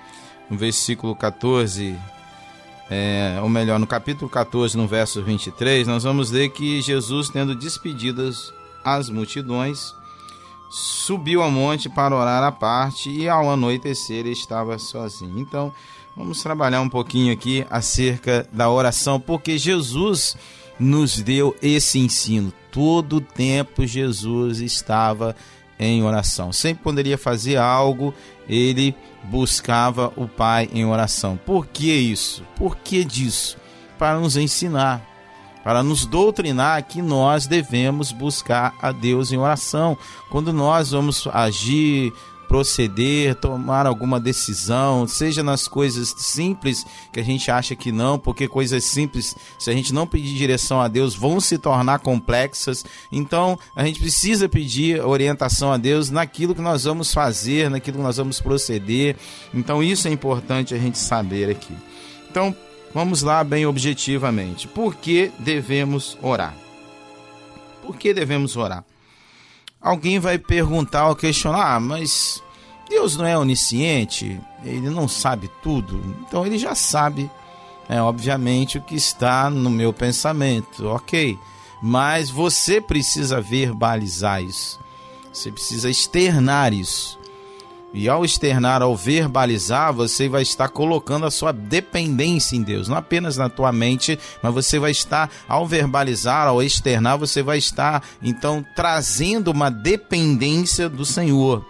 no 0.49 0.58
versículo 0.58 1.15
14, 1.15 1.97
é, 2.89 3.39
ou 3.41 3.49
melhor, 3.49 3.80
no 3.80 3.88
capítulo 3.88 4.30
14, 4.30 4.77
no 4.77 4.88
verso 4.88 5.23
23, 5.23 5.88
nós 5.88 6.03
vamos 6.03 6.32
ler 6.32 6.49
que 6.49 6.82
Jesus, 6.82 7.30
tendo 7.30 7.56
despedidas 7.56 8.53
as 8.84 9.10
multidões, 9.10 9.93
subiu 10.69 11.41
ao 11.41 11.51
monte 11.51 11.89
para 11.89 12.15
orar 12.15 12.43
à 12.43 12.51
parte 12.51 13.10
e 13.10 13.27
ao 13.27 13.49
anoitecer 13.49 14.25
estava 14.27 14.77
sozinho. 14.77 15.39
Então, 15.39 15.73
Vamos 16.17 16.41
trabalhar 16.41 16.82
um 16.82 16.89
pouquinho 16.89 17.32
aqui 17.32 17.63
acerca 17.69 18.49
da 18.51 18.71
oração, 18.71 19.19
porque 19.19 19.56
Jesus 19.56 20.36
nos 20.80 21.21
deu 21.21 21.56
esse 21.62 21.99
ensino. 21.99 22.51
Todo 22.71 23.21
tempo 23.21 23.86
Jesus 23.86 24.60
estava 24.60 25.36
em 25.77 26.03
oração. 26.03 26.51
Sempre 26.51 26.84
poderia 26.84 27.19
fazer 27.19 27.58
algo, 27.58 28.15
ele 28.49 28.95
buscava 29.25 30.12
o 30.15 30.27
Pai 30.27 30.67
em 30.73 30.84
oração. 30.88 31.39
Por 31.45 31.67
que 31.67 31.93
isso? 31.93 32.43
Por 32.56 32.77
que 32.77 33.06
disso? 33.06 33.56
Para 33.99 34.19
nos 34.19 34.36
ensinar, 34.36 35.08
para 35.63 35.84
nos 35.84 36.03
doutrinar 36.08 36.84
que 36.84 36.99
nós 36.99 37.45
devemos 37.45 38.12
buscar 38.12 38.73
a 38.82 38.91
Deus 38.91 39.32
em 39.32 39.38
oração. 39.38 39.95
Quando 40.32 40.51
nós 40.51 40.89
vamos 40.89 41.27
agir, 41.32 42.12
proceder, 42.47 43.36
tomar 43.36 43.86
alguma 43.86 44.19
decisão, 44.19 45.07
seja 45.07 45.43
nas 45.43 45.67
coisas 45.67 46.13
simples 46.17 46.86
que 47.12 47.19
a 47.19 47.23
gente 47.23 47.51
acha 47.51 47.75
que 47.75 47.91
não, 47.91 48.17
porque 48.17 48.47
coisas 48.47 48.83
simples, 48.86 49.36
se 49.60 49.69
a 49.69 49.73
gente 49.73 49.93
não 49.93 50.07
pedir 50.07 50.36
direção 50.36 50.79
a 50.81 50.88
Deus, 50.88 51.15
vão 51.15 51.39
se 51.39 51.57
tornar 51.57 51.99
complexas. 51.99 52.86
Então, 53.12 53.60
a 53.75 53.86
gente 53.86 53.99
precisa 53.99 54.47
pedir 54.47 55.01
orientação 55.01 55.71
a 55.71 55.77
Deus 55.77 56.10
naquilo 56.10 56.55
que 56.55 56.62
nós 56.62 56.86
vamos 56.86 57.13
fazer, 57.13 57.69
naquilo 57.69 57.97
que 57.97 58.03
nós 58.03 58.17
vamos 58.17 58.39
proceder. 58.39 59.15
Então, 59.53 59.83
isso 59.83 60.07
é 60.07 60.12
importante 60.12 60.73
a 60.73 60.77
gente 60.77 60.97
saber 60.97 61.49
aqui. 61.49 61.73
Então, 62.29 62.55
vamos 62.93 63.21
lá 63.21 63.43
bem 63.43 63.65
objetivamente. 63.65 64.67
Por 64.67 64.95
que 64.95 65.31
devemos 65.39 66.17
orar? 66.21 66.55
Por 67.81 67.97
que 67.97 68.13
devemos 68.13 68.55
orar? 68.55 68.83
Alguém 69.82 70.20
vai 70.20 70.38
perguntar 70.38 71.08
ou 71.08 71.16
questionar, 71.16 71.76
ah, 71.76 71.80
mas 71.80 72.44
Deus 72.90 73.16
não 73.16 73.26
é 73.26 73.38
onisciente, 73.38 74.40
ele 74.63 74.90
não 74.90 75.08
sabe 75.08 75.50
tudo, 75.62 76.02
então 76.22 76.46
ele 76.46 76.58
já 76.58 76.74
sabe, 76.74 77.30
é, 77.88 78.02
obviamente, 78.02 78.78
o 78.78 78.82
que 78.82 78.96
está 78.96 79.50
no 79.50 79.70
meu 79.70 79.94
pensamento, 79.94 80.88
ok. 80.88 81.38
Mas 81.82 82.30
você 82.30 82.82
precisa 82.82 83.40
verbalizar 83.40 84.42
isso, 84.42 84.80
você 85.32 85.52
precisa 85.52 85.90
externar 85.90 86.74
isso. 86.74 87.16
E 87.93 88.10
ao 88.10 88.26
externar, 88.26 88.82
ao 88.82 88.95
verbalizar, 88.95 89.93
você 89.93 90.28
vai 90.28 90.41
estar 90.41 90.67
colocando 90.69 91.26
a 91.26 91.32
sua 91.32 91.52
dependência 91.52 92.56
em 92.56 92.62
Deus, 92.62 92.88
não 92.88 92.97
apenas 92.97 93.38
na 93.38 93.50
tua 93.50 93.71
mente, 93.71 94.19
mas 94.41 94.54
você 94.54 94.78
vai 94.78 94.91
estar, 94.91 95.32
ao 95.47 95.65
verbalizar, 95.65 96.47
ao 96.47 96.62
externar, 96.62 97.17
você 97.17 97.41
vai 97.41 97.58
estar 97.58 98.04
então 98.21 98.63
trazendo 98.76 99.52
uma 99.52 99.71
dependência 99.71 100.89
do 100.89 101.06
Senhor. 101.06 101.65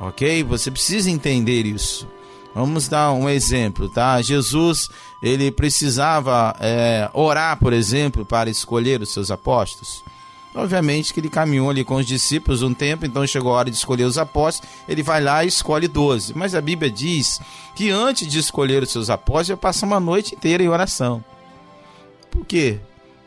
Ok? 0.00 0.42
Você 0.44 0.70
precisa 0.70 1.10
entender 1.10 1.66
isso. 1.66 2.08
Vamos 2.54 2.88
dar 2.88 3.12
um 3.12 3.28
exemplo, 3.28 3.88
tá? 3.88 4.20
Jesus, 4.22 4.88
ele 5.22 5.50
precisava 5.52 6.56
é, 6.58 7.08
orar, 7.12 7.56
por 7.58 7.72
exemplo, 7.72 8.24
para 8.24 8.50
escolher 8.50 9.00
os 9.02 9.12
seus 9.12 9.30
apóstolos. 9.30 10.02
Obviamente 10.58 11.14
que 11.14 11.20
ele 11.20 11.30
caminhou 11.30 11.70
ali 11.70 11.84
com 11.84 11.94
os 11.94 12.04
discípulos 12.04 12.62
um 12.62 12.74
tempo, 12.74 13.06
então 13.06 13.24
chegou 13.24 13.52
a 13.52 13.58
hora 13.58 13.70
de 13.70 13.76
escolher 13.76 14.02
os 14.02 14.18
apóstolos, 14.18 14.68
ele 14.88 15.04
vai 15.04 15.22
lá 15.22 15.44
e 15.44 15.46
escolhe 15.46 15.86
12. 15.86 16.36
Mas 16.36 16.52
a 16.52 16.60
Bíblia 16.60 16.90
diz 16.90 17.40
que 17.76 17.90
antes 17.90 18.26
de 18.26 18.40
escolher 18.40 18.82
os 18.82 18.90
seus 18.90 19.08
apóstolos, 19.08 19.50
ele 19.50 19.58
passa 19.58 19.86
uma 19.86 20.00
noite 20.00 20.34
inteira 20.34 20.60
em 20.60 20.68
oração. 20.68 21.22
Por 22.28 22.44
quê? 22.44 22.80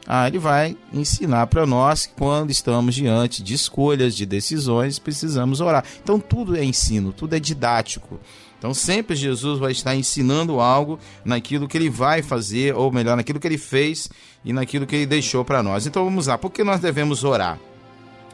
Ah, 0.05 0.27
ele 0.27 0.39
vai 0.39 0.75
ensinar 0.91 1.47
para 1.47 1.65
nós 1.65 2.05
que 2.05 2.13
quando 2.15 2.51
estamos 2.51 2.95
diante 2.95 3.41
de 3.41 3.53
escolhas, 3.53 4.13
de 4.13 4.25
decisões, 4.25 4.99
precisamos 4.99 5.61
orar. 5.61 5.85
Então 6.03 6.19
tudo 6.19 6.57
é 6.57 6.65
ensino, 6.65 7.13
tudo 7.13 7.33
é 7.33 7.39
didático. 7.39 8.19
Então 8.61 8.75
sempre 8.75 9.15
Jesus 9.15 9.57
vai 9.57 9.71
estar 9.71 9.95
ensinando 9.95 10.59
algo 10.59 10.99
naquilo 11.25 11.67
que 11.67 11.75
ele 11.75 11.89
vai 11.89 12.21
fazer, 12.21 12.75
ou 12.75 12.91
melhor, 12.91 13.17
naquilo 13.17 13.39
que 13.39 13.47
ele 13.47 13.57
fez 13.57 14.07
e 14.45 14.53
naquilo 14.53 14.85
que 14.85 14.95
ele 14.97 15.07
deixou 15.07 15.43
para 15.43 15.63
nós. 15.63 15.87
Então 15.87 16.05
vamos 16.05 16.27
lá, 16.27 16.37
por 16.37 16.51
que 16.51 16.63
nós 16.63 16.79
devemos 16.79 17.23
orar? 17.23 17.57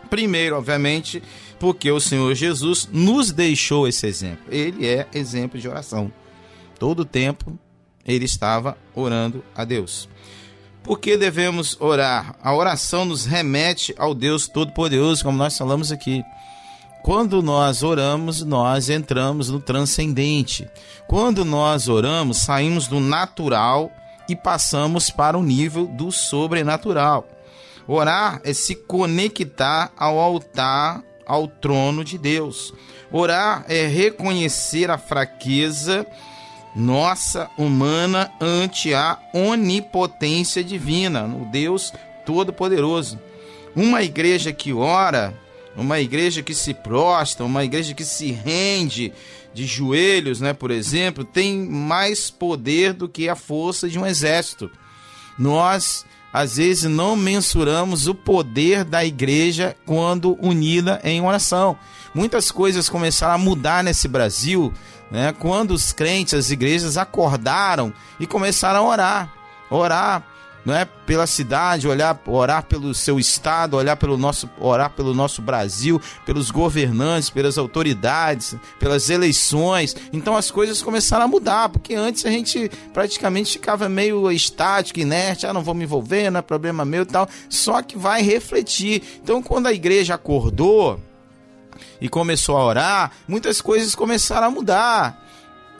Primeiro, 0.09 0.57
obviamente, 0.57 1.23
porque 1.57 1.89
o 1.89 2.01
Senhor 2.01 2.35
Jesus 2.35 2.89
nos 2.91 3.31
deixou 3.31 3.87
esse 3.87 4.05
exemplo. 4.05 4.43
Ele 4.51 4.85
é 4.85 5.07
exemplo 5.13 5.57
de 5.57 5.69
oração. 5.69 6.11
Todo 6.77 7.03
o 7.03 7.05
tempo 7.05 7.57
ele 8.05 8.25
estava 8.25 8.77
orando 8.93 9.41
a 9.55 9.63
Deus. 9.63 10.09
Por 10.83 10.99
que 10.99 11.15
devemos 11.15 11.79
orar? 11.79 12.35
A 12.43 12.53
oração 12.53 13.05
nos 13.05 13.25
remete 13.25 13.95
ao 13.97 14.13
Deus 14.13 14.45
Todo-Poderoso, 14.49 15.23
como 15.23 15.37
nós 15.37 15.57
falamos 15.57 15.89
aqui. 15.89 16.21
Quando 17.07 17.41
nós 17.41 17.83
oramos, 17.83 18.43
nós 18.43 18.89
entramos 18.89 19.49
no 19.49 19.61
transcendente. 19.61 20.67
Quando 21.07 21.45
nós 21.45 21.87
oramos, 21.87 22.39
saímos 22.39 22.85
do 22.85 22.99
natural 22.99 23.89
e 24.27 24.35
passamos 24.35 25.09
para 25.09 25.37
o 25.37 25.41
nível 25.41 25.87
do 25.87 26.11
sobrenatural. 26.11 27.25
Orar 27.87 28.41
é 28.43 28.51
se 28.51 28.75
conectar 28.75 29.89
ao 29.95 30.19
altar, 30.19 31.01
ao 31.25 31.47
trono 31.47 32.03
de 32.03 32.17
Deus. 32.17 32.73
Orar 33.09 33.63
é 33.69 33.87
reconhecer 33.87 34.91
a 34.91 34.97
fraqueza 34.97 36.05
nossa 36.75 37.49
humana 37.57 38.29
ante 38.41 38.93
a 38.93 39.17
onipotência 39.33 40.61
divina, 40.61 41.23
o 41.23 41.45
Deus 41.45 41.93
Todo-Poderoso. 42.25 43.17
Uma 43.73 44.03
igreja 44.03 44.51
que 44.51 44.73
ora 44.73 45.33
uma 45.77 45.99
igreja 45.99 46.41
que 46.41 46.55
se 46.55 46.73
prostra, 46.73 47.45
uma 47.45 47.63
igreja 47.63 47.93
que 47.93 48.03
se 48.03 48.31
rende 48.31 49.13
de 49.53 49.65
joelhos, 49.65 50.41
né, 50.41 50.51
por 50.53 50.71
exemplo, 50.71 51.23
tem 51.23 51.65
mais 51.65 52.29
poder 52.29 52.93
do 52.93 53.07
que 53.07 53.29
a 53.29 53.35
força 53.35 53.87
de 53.87 53.97
um 53.97 54.05
exército. 54.05 54.69
Nós 55.37 56.05
às 56.33 56.57
vezes 56.57 56.83
não 56.83 57.15
mensuramos 57.15 58.07
o 58.07 58.13
poder 58.13 58.83
da 58.83 59.03
igreja 59.05 59.75
quando 59.85 60.37
unida 60.41 60.99
em 61.03 61.21
oração. 61.21 61.77
Muitas 62.13 62.51
coisas 62.51 62.89
começaram 62.89 63.35
a 63.35 63.37
mudar 63.37 63.83
nesse 63.83 64.07
Brasil, 64.07 64.73
né, 65.11 65.33
quando 65.39 65.71
os 65.71 65.93
crentes, 65.93 66.33
as 66.33 66.51
igrejas 66.51 66.97
acordaram 66.97 67.93
e 68.19 68.27
começaram 68.27 68.81
a 68.81 68.89
orar. 68.89 69.33
Orar 69.69 70.36
não 70.67 70.75
é 70.75 70.83
pela 70.83 71.25
cidade, 71.25 71.87
olhar, 71.87 72.21
orar 72.27 72.61
pelo 72.61 72.93
seu 72.93 73.17
estado, 73.17 73.77
olhar 73.77 73.95
pelo 73.95 74.17
nosso, 74.17 74.49
orar 74.59 74.89
pelo 74.89 75.13
nosso 75.13 75.41
Brasil, 75.41 76.01
pelos 76.25 76.51
governantes, 76.51 77.29
pelas 77.29 77.57
autoridades, 77.57 78.53
pelas 78.77 79.09
eleições. 79.09 79.95
Então 80.11 80.35
as 80.35 80.51
coisas 80.51 80.81
começaram 80.81 81.23
a 81.23 81.27
mudar, 81.27 81.69
porque 81.69 81.95
antes 81.95 82.25
a 82.25 82.29
gente 82.29 82.69
praticamente 82.93 83.53
ficava 83.53 83.87
meio 83.87 84.29
estático, 84.29 84.99
inerte, 84.99 85.47
ah, 85.47 85.53
não 85.53 85.63
vou 85.63 85.73
me 85.73 85.85
envolver, 85.85 86.29
não 86.29 86.39
é 86.39 86.41
problema 86.41 86.83
meu 86.83 87.03
e 87.03 87.05
tal. 87.05 87.29
Só 87.47 87.81
que 87.81 87.97
vai 87.97 88.21
refletir. 88.21 89.21
Então 89.23 89.41
quando 89.41 89.67
a 89.67 89.73
igreja 89.73 90.15
acordou 90.15 90.99
e 92.01 92.09
começou 92.09 92.57
a 92.57 92.65
orar, 92.65 93.11
muitas 93.25 93.61
coisas 93.61 93.95
começaram 93.95 94.47
a 94.47 94.51
mudar 94.51 95.26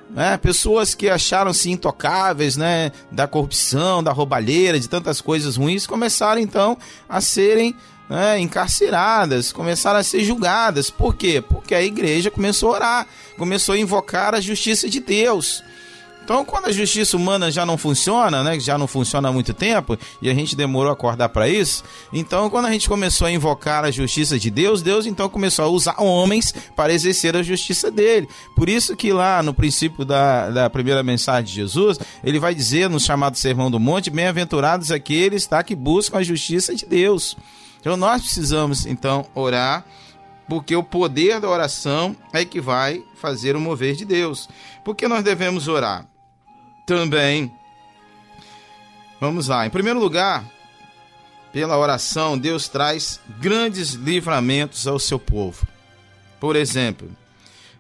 né? 0.10 0.38
Pessoas 0.38 0.96
que 0.96 1.10
acharam-se 1.10 1.70
intocáveis, 1.70 2.58
né? 2.58 2.92
Da 3.12 3.28
corrupção, 3.28 4.04
da 4.04 4.12
roubalheira, 4.12 4.80
de 4.80 4.88
tantas 4.88 5.22
coisas 5.22 5.58
ruins, 5.58 5.86
começaram 5.86 6.42
então 6.42 6.78
a 7.08 7.22
serem 7.22 7.76
né, 8.10 8.40
encarceradas, 8.40 9.52
começaram 9.52 10.00
a 10.00 10.04
ser 10.04 10.24
julgadas. 10.24 10.90
Por 10.90 11.16
quê? 11.16 11.42
Porque 11.42 11.76
a 11.76 11.82
igreja 11.82 12.32
começou 12.32 12.70
a 12.70 12.74
orar, 12.74 13.08
começou 13.38 13.76
a 13.76 13.80
invocar 13.80 14.34
a 14.34 14.42
justiça 14.42 14.90
de 14.90 15.00
Deus. 15.00 15.64
Então, 16.28 16.44
quando 16.44 16.66
a 16.66 16.74
justiça 16.74 17.16
humana 17.16 17.50
já 17.50 17.66
não 17.66 17.78
funciona, 17.78 18.44
né, 18.44 18.60
já 18.60 18.78
não 18.78 18.86
funciona 18.86 19.30
há 19.30 19.32
muito 19.32 19.54
tempo, 19.54 19.98
e 20.22 20.30
a 20.30 20.34
gente 20.34 20.58
demorou 20.58 20.90
a 20.90 20.94
acordar 20.94 21.30
para 21.30 21.48
isso, 21.48 21.86
então 22.12 22.50
quando 22.50 22.66
a 22.66 22.72
gente 22.74 22.90
começou 22.90 23.28
a 23.28 23.32
invocar 23.32 23.86
a 23.86 23.92
justiça 23.92 24.38
de 24.38 24.52
Deus, 24.52 24.82
Deus 24.82 25.06
então 25.06 25.30
começou 25.30 25.64
a 25.64 25.70
usar 25.70 25.96
homens 26.02 26.54
para 26.76 26.92
exercer 26.92 27.34
a 27.38 27.42
justiça 27.42 27.90
dele. 27.90 28.28
Por 28.58 28.68
isso 28.68 28.94
que 28.94 29.14
lá 29.14 29.42
no 29.42 29.54
princípio 29.54 30.04
da, 30.04 30.50
da 30.50 30.70
primeira 30.70 31.02
mensagem 31.02 31.46
de 31.46 31.54
Jesus, 31.54 31.98
ele 32.22 32.40
vai 32.40 32.54
dizer 32.54 32.90
no 32.90 33.00
chamado 33.00 33.38
Sermão 33.38 33.72
do 33.72 33.80
Monte, 33.80 34.10
bem-aventurados 34.10 34.92
aqueles 34.92 35.48
tá, 35.48 35.64
que 35.64 35.76
buscam 35.76 36.18
a 36.18 36.24
justiça 36.24 36.76
de 36.76 36.86
Deus. 36.86 37.38
Então 37.80 37.96
nós 37.96 38.22
precisamos 38.22 38.86
então 38.86 39.26
orar, 39.34 39.86
porque 40.50 40.76
o 40.76 40.84
poder 40.84 41.40
da 41.40 41.48
oração 41.48 42.14
é 42.34 42.44
que 42.44 42.60
vai 42.60 43.02
fazer 43.16 43.56
o 43.56 43.62
mover 43.62 43.96
de 43.96 44.04
Deus. 44.04 44.50
Por 44.84 44.94
que 44.94 45.08
nós 45.08 45.24
devemos 45.24 45.70
orar? 45.70 46.06
Também. 46.88 47.52
Vamos 49.20 49.50
lá. 49.50 49.68
Em 49.68 49.70
primeiro 49.70 50.00
lugar, 50.00 50.46
pela 51.52 51.78
oração, 51.78 52.38
Deus 52.38 52.70
traz 52.70 53.20
grandes 53.40 53.92
livramentos 53.92 54.88
ao 54.88 54.98
seu 54.98 55.20
povo. 55.20 55.68
Por 56.40 56.56
exemplo, 56.56 57.10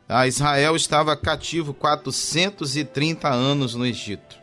a 0.09 0.27
Israel 0.27 0.75
estava 0.75 1.15
cativo 1.15 1.73
430 1.73 3.29
anos 3.29 3.75
no 3.75 3.85
Egito, 3.85 4.35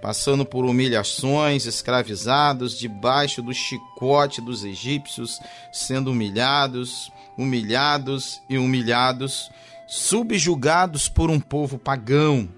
passando 0.00 0.46
por 0.46 0.64
humilhações, 0.64 1.66
escravizados, 1.66 2.78
debaixo 2.78 3.42
do 3.42 3.52
chicote 3.52 4.40
dos 4.40 4.64
egípcios, 4.64 5.38
sendo 5.72 6.12
humilhados, 6.12 7.12
humilhados 7.36 8.40
e 8.48 8.56
humilhados, 8.56 9.50
subjugados 9.86 11.06
por 11.08 11.28
um 11.28 11.40
povo 11.40 11.76
pagão 11.76 12.48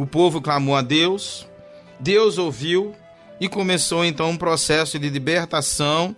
o 0.00 0.06
povo 0.06 0.40
clamou 0.40 0.74
a 0.74 0.80
Deus, 0.80 1.46
Deus 1.98 2.38
ouviu 2.38 2.96
e 3.38 3.50
começou 3.50 4.02
então 4.02 4.30
um 4.30 4.36
processo 4.36 4.98
de 4.98 5.10
libertação 5.10 6.16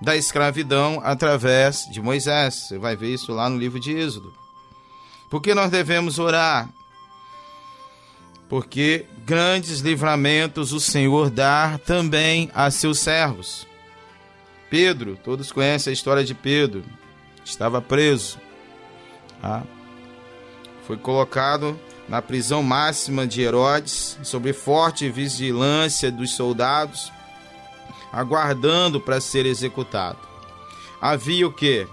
da 0.00 0.16
escravidão 0.16 1.00
através 1.04 1.86
de 1.92 2.00
Moisés. 2.00 2.54
Você 2.54 2.78
vai 2.78 2.96
ver 2.96 3.14
isso 3.14 3.32
lá 3.32 3.48
no 3.48 3.56
livro 3.56 3.78
de 3.78 3.92
Êxodo. 3.92 4.34
Por 5.30 5.40
que 5.40 5.54
nós 5.54 5.70
devemos 5.70 6.18
orar? 6.18 6.68
Porque 8.48 9.06
grandes 9.24 9.78
livramentos 9.78 10.72
o 10.72 10.80
Senhor 10.80 11.30
dá 11.30 11.78
também 11.86 12.50
a 12.52 12.72
seus 12.72 12.98
servos. 12.98 13.68
Pedro, 14.68 15.16
todos 15.22 15.52
conhecem 15.52 15.92
a 15.92 15.94
história 15.94 16.24
de 16.24 16.34
Pedro, 16.34 16.82
estava 17.44 17.80
preso. 17.80 18.36
Tá? 19.40 19.62
Foi 20.88 20.96
colocado 20.96 21.78
na 22.12 22.20
prisão 22.20 22.62
máxima 22.62 23.26
de 23.26 23.40
Herodes, 23.40 24.18
sob 24.22 24.52
forte 24.52 25.08
vigilância 25.08 26.12
dos 26.12 26.32
soldados, 26.36 27.10
aguardando 28.12 29.00
para 29.00 29.18
ser 29.18 29.46
executado. 29.46 30.18
Havia 31.00 31.46
o 31.46 31.52
que? 31.52 31.88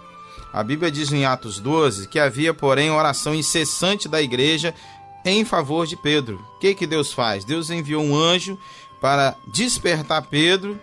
A 0.51 0.61
Bíblia 0.61 0.91
diz 0.91 1.09
em 1.13 1.23
Atos 1.23 1.61
12 1.61 2.09
que 2.09 2.19
havia, 2.19 2.53
porém, 2.53 2.91
oração 2.91 3.33
incessante 3.33 4.09
da 4.09 4.21
igreja 4.21 4.75
em 5.23 5.45
favor 5.45 5.87
de 5.87 5.95
Pedro. 5.95 6.45
O 6.57 6.59
que, 6.59 6.75
que 6.75 6.85
Deus 6.85 7.13
faz? 7.13 7.45
Deus 7.45 7.69
enviou 7.69 8.03
um 8.03 8.13
anjo 8.13 8.59
para 8.99 9.37
despertar 9.47 10.23
Pedro, 10.23 10.77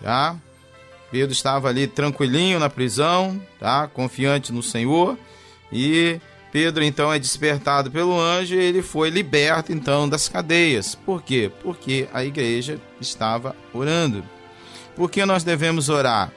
tá? 0.00 0.34
Pedro 1.10 1.32
estava 1.32 1.68
ali 1.68 1.86
tranquilinho 1.86 2.58
na 2.58 2.70
prisão, 2.70 3.38
tá? 3.60 3.86
Confiante 3.86 4.50
no 4.50 4.62
Senhor 4.62 5.18
e 5.70 6.18
Pedro 6.52 6.84
então 6.84 7.10
é 7.10 7.18
despertado 7.18 7.90
pelo 7.90 8.20
anjo 8.20 8.54
e 8.54 8.58
ele 8.58 8.82
foi 8.82 9.08
liberto 9.08 9.72
então 9.72 10.06
das 10.06 10.28
cadeias. 10.28 10.94
Por 10.94 11.22
quê? 11.22 11.50
Porque 11.62 12.06
a 12.12 12.22
igreja 12.22 12.78
estava 13.00 13.56
orando. 13.72 14.22
Por 14.94 15.10
que 15.10 15.24
nós 15.24 15.42
devemos 15.42 15.88
orar? 15.88 16.30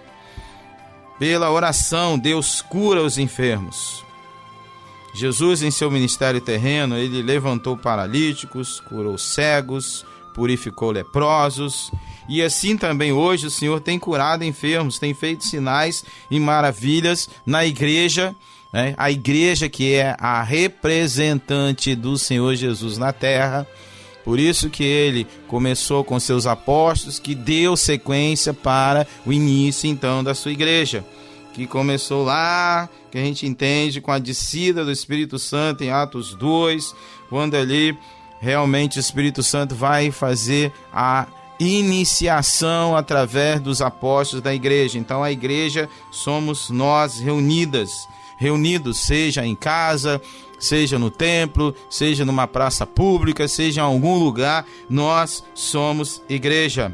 Pela 1.19 1.51
oração, 1.51 2.17
Deus 2.17 2.62
cura 2.62 3.04
os 3.04 3.17
enfermos. 3.17 4.06
Jesus, 5.13 5.62
em 5.62 5.71
seu 5.71 5.91
ministério 5.91 6.39
terreno, 6.39 6.97
ele 6.97 7.21
levantou 7.21 7.75
paralíticos, 7.75 8.80
curou 8.80 9.17
cegos, 9.17 10.06
purificou 10.34 10.91
leprosos. 10.91 11.91
E 12.28 12.41
assim 12.41 12.78
também 12.78 13.12
hoje 13.12 13.47
o 13.47 13.51
Senhor 13.51 13.82
tem 13.82 13.99
curado 13.99 14.45
enfermos, 14.45 14.97
tem 14.97 15.13
feito 15.13 15.43
sinais 15.43 16.06
e 16.32 16.39
maravilhas 16.39 17.30
na 17.45 17.65
igreja 17.65 18.34
né? 18.76 18.94
a 18.98 19.10
igreja 19.10 19.70
que 19.70 19.94
é 19.94 20.18
a 20.20 20.44
representante 20.44 21.96
do 21.96 22.18
Senhor 22.18 22.56
Jesus 22.56 22.98
na 22.98 23.14
terra. 23.14 23.66
Por 24.26 24.38
isso 24.38 24.70
que 24.70 24.84
ele 24.84 25.26
começou 25.48 26.04
com 26.04 26.20
seus 26.20 26.46
apóstolos, 26.46 27.18
que 27.18 27.34
deu 27.34 27.78
sequência 27.78 28.54
para 28.54 29.08
o 29.26 29.32
início 29.32 29.90
então 29.90 30.22
da 30.22 30.36
sua 30.36 30.52
igreja, 30.52 31.06
que 31.54 31.66
começou 31.66 32.26
lá, 32.26 32.90
que 33.10 33.18
a 33.18 33.22
gente 33.24 33.48
entende 33.48 34.02
com 34.02 34.12
a 34.12 34.20
descida 34.20 34.84
do 34.84 34.92
Espírito 34.92 35.40
Santo 35.40 35.82
em 35.82 35.90
Atos 35.90 36.36
2, 36.36 36.94
quando 37.30 37.56
ali 37.56 37.98
realmente 38.42 38.98
o 38.98 39.00
Espírito 39.00 39.42
Santo 39.42 39.74
vai 39.74 40.12
fazer 40.12 40.74
a 40.92 41.28
iniciação 41.58 42.94
através 42.98 43.62
dos 43.62 43.82
apóstolos 43.82 44.44
da 44.44 44.54
igreja. 44.54 44.98
Então 44.98 45.24
a 45.24 45.32
igreja 45.32 45.88
somos 46.12 46.70
nós 46.70 47.22
reunidas 47.22 47.90
reunidos, 48.38 49.00
seja 49.00 49.45
em 49.45 49.56
casa, 49.56 50.21
seja 50.60 50.98
no 50.98 51.10
templo, 51.10 51.76
seja 51.89 52.26
numa 52.26 52.48
praça 52.48 52.86
pública, 52.86 53.48
seja 53.48 53.82
em 53.82 53.84
algum 53.84 54.17
lugar, 54.17 54.65
nós 54.89 55.43
somos 55.54 56.21
igreja. 56.28 56.93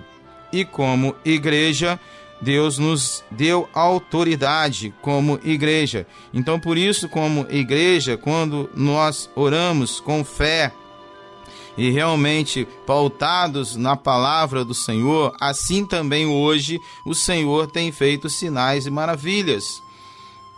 E 0.51 0.65
como 0.65 1.15
igreja, 1.23 1.99
Deus 2.41 2.77
nos 2.77 3.23
deu 3.29 3.69
autoridade 3.73 4.93
como 5.01 5.39
igreja. 5.43 6.07
Então, 6.33 6.59
por 6.59 6.77
isso, 6.77 7.07
como 7.07 7.45
igreja, 7.49 8.17
quando 8.17 8.69
nós 8.75 9.29
oramos 9.35 9.99
com 9.99 10.23
fé 10.23 10.73
e 11.77 11.89
realmente 11.89 12.67
pautados 12.85 13.77
na 13.77 13.95
palavra 13.95 14.65
do 14.65 14.73
Senhor, 14.73 15.33
assim 15.39 15.85
também 15.85 16.25
hoje 16.25 16.79
o 17.05 17.15
Senhor 17.15 17.67
tem 17.67 17.91
feito 17.91 18.29
sinais 18.29 18.85
e 18.85 18.91
maravilhas 18.91 19.81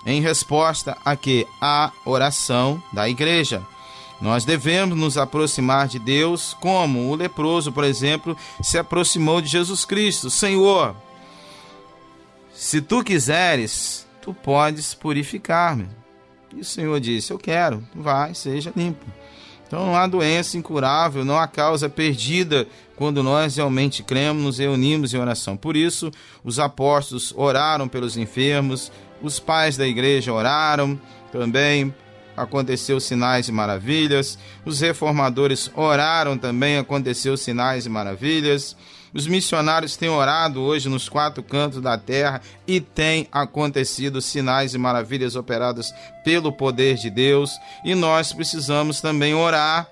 em 0.06 0.22
resposta 0.22 0.98
a 1.04 1.16
que 1.16 1.48
a 1.62 1.92
oração 2.06 2.82
da 2.92 3.08
igreja. 3.08 3.62
Nós 4.22 4.46
devemos 4.46 4.98
nos 4.98 5.18
aproximar 5.18 5.88
de 5.88 6.00
Deus 6.00 6.56
como 6.60 7.10
o 7.10 7.16
leproso, 7.16 7.72
por 7.72 7.84
exemplo, 7.84 8.38
se 8.62 8.78
aproximou 8.78 9.42
de 9.42 9.50
Jesus 9.50 9.84
Cristo. 9.84 10.30
Senhor, 10.30 10.96
se 12.54 12.82
tu 12.82 13.04
quiseres, 13.04 14.08
tu 14.22 14.34
podes 14.34 14.94
purificar-me. 14.94 15.90
E 16.56 16.62
o 16.62 16.66
Senhor 16.66 17.00
disse: 17.00 17.34
Eu 17.34 17.38
quero, 17.38 17.86
vai, 17.94 18.34
seja 18.34 18.72
limpo. 18.76 19.06
Então 19.68 19.88
não 19.88 19.96
há 19.96 20.06
doença 20.06 20.56
incurável, 20.56 21.26
não 21.26 21.38
há 21.38 21.48
causa 21.48 21.90
perdida 21.90 22.68
quando 22.96 23.24
nós 23.24 23.56
realmente 23.56 24.04
cremos, 24.04 24.44
nos 24.44 24.58
reunimos 24.60 25.14
em 25.14 25.18
oração. 25.18 25.58
Por 25.58 25.76
isso, 25.76 26.12
os 26.44 26.60
apóstolos 26.60 27.34
oraram 27.36 27.88
pelos 27.88 28.16
enfermos, 28.16 28.92
os 29.24 29.40
pais 29.40 29.78
da 29.78 29.88
igreja 29.88 30.32
oraram 30.32 31.00
também, 31.32 31.94
aconteceu 32.38 33.00
sinais 33.00 33.48
e 33.48 33.52
maravilhas. 33.52 34.38
Os 34.66 34.82
reformadores 34.82 35.72
oraram 35.74 36.38
também, 36.38 36.78
aconteceu 36.78 37.38
sinais 37.38 37.86
e 37.86 37.90
maravilhas. 37.90 38.76
Os 39.14 39.28
missionários 39.28 39.96
têm 39.96 40.10
orado 40.10 40.60
hoje 40.62 40.90
nos 40.90 41.08
quatro 41.08 41.44
cantos 41.44 41.80
da 41.80 41.98
terra 41.98 42.42
e 42.68 42.82
tem 42.82 43.28
acontecido 43.32 44.22
sinais 44.22 44.74
e 44.74 44.78
maravilhas 44.78 45.36
operadas 45.36 45.94
pelo 46.24 46.52
poder 46.52 46.96
de 46.96 47.10
Deus. 47.10 47.52
E 47.86 47.94
nós 47.94 48.34
precisamos 48.34 49.00
também 49.00 49.36
orar 49.36 49.88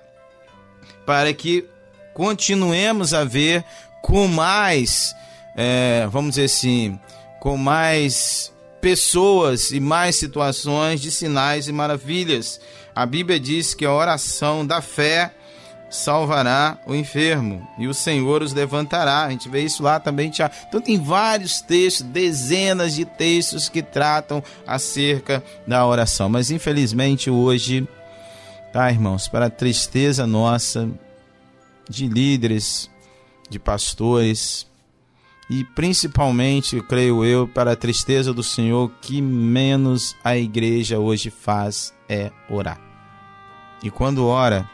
para 1.06 1.32
que 1.32 1.64
continuemos 2.14 3.14
a 3.14 3.24
ver 3.24 3.64
com 4.02 4.26
mais, 4.26 5.14
é, 5.56 6.06
vamos 6.10 6.30
dizer 6.30 6.44
assim, 6.44 6.98
com 7.40 7.56
mais 7.56 8.52
pessoas 8.82 9.70
e 9.70 9.78
mais 9.78 10.16
situações 10.16 11.00
de 11.00 11.12
sinais 11.12 11.68
e 11.68 11.72
maravilhas. 11.72 12.60
A 12.94 13.06
Bíblia 13.06 13.38
diz 13.38 13.74
que 13.74 13.86
a 13.86 13.92
oração 13.92 14.66
da 14.66 14.82
fé 14.82 15.32
salvará 15.88 16.78
o 16.84 16.94
enfermo 16.94 17.66
e 17.78 17.86
o 17.86 17.94
Senhor 17.94 18.42
os 18.42 18.52
levantará. 18.52 19.22
A 19.22 19.30
gente 19.30 19.48
vê 19.48 19.62
isso 19.62 19.84
lá 19.84 20.00
também. 20.00 20.32
Então 20.68 20.80
tem 20.80 20.98
vários 21.00 21.60
textos, 21.60 22.02
dezenas 22.02 22.94
de 22.94 23.04
textos 23.04 23.68
que 23.68 23.82
tratam 23.82 24.42
acerca 24.66 25.44
da 25.64 25.86
oração. 25.86 26.28
Mas 26.28 26.50
infelizmente 26.50 27.30
hoje, 27.30 27.86
tá, 28.72 28.90
irmãos, 28.90 29.28
para 29.28 29.46
a 29.46 29.50
tristeza 29.50 30.26
nossa 30.26 30.90
de 31.88 32.08
líderes, 32.08 32.90
de 33.48 33.60
pastores, 33.60 34.66
e 35.54 35.64
principalmente, 35.64 36.80
creio 36.80 37.22
eu, 37.26 37.46
para 37.46 37.72
a 37.72 37.76
tristeza 37.76 38.32
do 38.32 38.42
Senhor, 38.42 38.90
que 39.02 39.20
menos 39.20 40.16
a 40.24 40.34
igreja 40.34 40.98
hoje 40.98 41.28
faz 41.28 41.92
é 42.08 42.32
orar. 42.48 42.80
E 43.82 43.90
quando 43.90 44.24
ora, 44.24 44.66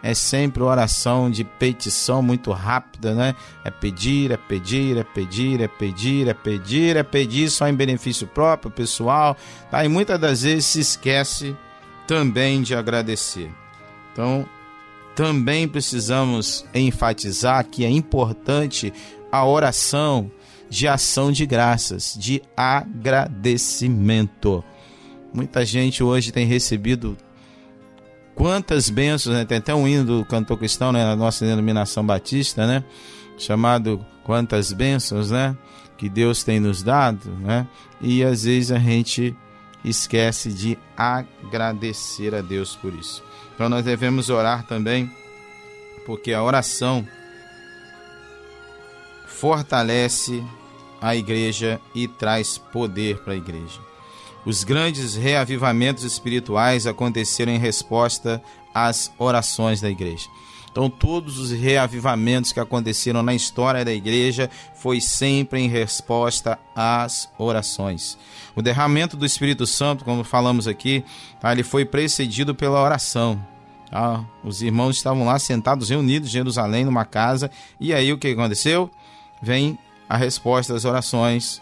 é 0.00 0.14
sempre 0.14 0.62
oração 0.62 1.28
de 1.28 1.42
petição 1.42 2.22
muito 2.22 2.52
rápida, 2.52 3.16
né? 3.16 3.34
É 3.64 3.70
pedir, 3.72 4.30
é 4.30 4.36
pedir, 4.36 4.96
é 4.96 5.02
pedir, 5.02 5.60
é 5.60 5.66
pedir, 5.66 6.28
é 6.28 6.34
pedir, 6.34 6.96
é 6.96 7.02
pedir 7.02 7.50
só 7.50 7.66
em 7.66 7.74
benefício 7.74 8.28
próprio, 8.28 8.70
pessoal, 8.70 9.36
tá? 9.72 9.84
E 9.84 9.88
muitas 9.88 10.20
das 10.20 10.42
vezes 10.42 10.66
se 10.66 10.78
esquece 10.78 11.56
também 12.06 12.62
de 12.62 12.76
agradecer. 12.76 13.50
Então, 14.12 14.46
também 15.16 15.66
precisamos 15.66 16.64
enfatizar 16.72 17.66
que 17.66 17.84
é 17.84 17.90
importante 17.90 18.92
a 19.32 19.44
oração 19.46 20.30
de 20.68 20.86
ação 20.86 21.32
de 21.32 21.46
graças, 21.46 22.14
de 22.18 22.42
agradecimento. 22.56 24.62
Muita 25.32 25.64
gente 25.64 26.04
hoje 26.04 26.30
tem 26.30 26.46
recebido 26.46 27.16
quantas 28.34 28.90
bênçãos, 28.90 29.34
né? 29.34 29.46
Tem 29.46 29.56
até 29.58 29.74
um 29.74 29.88
hino 29.88 30.04
do 30.04 30.24
cantor 30.26 30.58
cristão, 30.58 30.92
né? 30.92 31.02
Na 31.04 31.16
nossa 31.16 31.46
denominação 31.46 32.04
batista, 32.04 32.66
né? 32.66 32.84
Chamado 33.38 34.04
Quantas 34.24 34.70
Bênçãos, 34.72 35.30
né? 35.30 35.56
Que 35.96 36.08
Deus 36.08 36.42
tem 36.44 36.60
nos 36.60 36.82
dado, 36.82 37.30
né? 37.40 37.66
E 38.00 38.22
às 38.22 38.44
vezes 38.44 38.70
a 38.70 38.78
gente 38.78 39.34
esquece 39.84 40.52
de 40.52 40.78
agradecer 40.96 42.34
a 42.34 42.42
Deus 42.42 42.76
por 42.76 42.94
isso. 42.94 43.22
Então 43.54 43.68
nós 43.68 43.84
devemos 43.84 44.30
orar 44.30 44.66
também, 44.66 45.10
porque 46.04 46.32
a 46.32 46.42
oração 46.42 47.06
fortalece 49.42 50.40
a 51.00 51.16
igreja 51.16 51.80
e 51.92 52.06
traz 52.06 52.58
poder 52.58 53.18
para 53.24 53.32
a 53.32 53.36
igreja. 53.36 53.80
Os 54.46 54.62
grandes 54.62 55.16
reavivamentos 55.16 56.04
espirituais 56.04 56.86
aconteceram 56.86 57.50
em 57.50 57.58
resposta 57.58 58.40
às 58.72 59.12
orações 59.18 59.80
da 59.80 59.90
igreja. 59.90 60.28
Então, 60.70 60.88
todos 60.88 61.38
os 61.38 61.50
reavivamentos 61.50 62.52
que 62.52 62.60
aconteceram 62.60 63.20
na 63.20 63.34
história 63.34 63.84
da 63.84 63.92
igreja 63.92 64.48
foi 64.76 65.00
sempre 65.00 65.58
em 65.58 65.68
resposta 65.68 66.56
às 66.72 67.28
orações. 67.36 68.16
O 68.54 68.62
derramamento 68.62 69.16
do 69.16 69.26
Espírito 69.26 69.66
Santo, 69.66 70.04
como 70.04 70.22
falamos 70.22 70.68
aqui, 70.68 71.04
tá, 71.40 71.50
ele 71.50 71.64
foi 71.64 71.84
precedido 71.84 72.54
pela 72.54 72.80
oração. 72.80 73.44
Tá? 73.90 74.24
Os 74.44 74.62
irmãos 74.62 74.98
estavam 74.98 75.26
lá 75.26 75.36
sentados, 75.40 75.90
reunidos 75.90 76.28
em 76.28 76.32
Jerusalém, 76.32 76.84
numa 76.84 77.04
casa, 77.04 77.50
e 77.80 77.92
aí 77.92 78.12
o 78.12 78.18
que 78.18 78.28
aconteceu? 78.28 78.88
Vem 79.42 79.78
a 80.08 80.16
resposta 80.16 80.74
às 80.74 80.84
orações. 80.84 81.60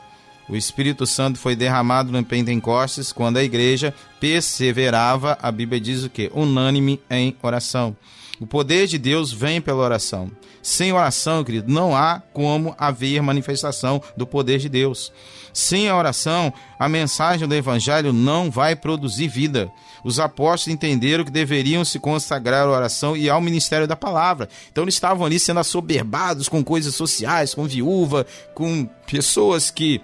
O 0.49 0.57
Espírito 0.57 1.07
Santo 1.07 1.39
foi 1.39 1.57
derramado 1.57 2.13
no 2.13 2.25
Pentecostes 2.25 3.13
quando 3.13 3.37
a 3.37 3.45
igreja 3.45 3.95
perseverava, 4.19 5.39
a 5.41 5.51
Bíblia 5.51 5.81
diz 5.81 6.05
o 6.05 6.11
que? 6.11 6.31
Unânime 6.35 7.01
em 7.09 7.37
oração. 7.43 7.97
O 8.41 8.47
poder 8.47 8.87
de 8.87 8.99
Deus 8.99 9.33
vem 9.33 9.61
pela 9.61 9.83
oração. 9.83 10.31
Sem 10.63 10.93
oração, 10.93 11.45
querido, 11.45 11.73
não 11.73 11.97
há 11.97 12.21
como 12.33 12.75
haver 12.79 13.23
manifestação 13.23 14.03
do 14.17 14.27
poder 14.27 14.59
de 14.59 14.69
Deus. 14.69 15.13
Sem 15.53 15.89
a 15.89 15.97
oração, 15.97 16.53
a 16.79 16.89
mensagem 16.89 17.47
do 17.47 17.55
Evangelho 17.55 18.13
não 18.13 18.51
vai 18.51 18.75
produzir 18.75 19.29
vida. 19.29 19.71
Os 20.05 20.19
apóstolos 20.19 20.75
entenderam 20.75 21.25
que 21.25 21.31
deveriam 21.31 21.85
se 21.85 21.99
consagrar 21.99 22.67
à 22.67 22.71
oração 22.71 23.17
e 23.17 23.29
ao 23.29 23.41
ministério 23.41 23.87
da 23.87 23.97
palavra. 23.97 24.49
Então 24.71 24.85
eles 24.85 24.95
estavam 24.95 25.27
ali 25.27 25.39
sendo 25.39 25.61
assoberbados 25.61 26.49
com 26.49 26.63
coisas 26.63 26.95
sociais, 26.95 27.55
com 27.55 27.67
viúva, 27.67 28.27
com 28.55 28.87
pessoas 29.07 29.71
que 29.71 30.01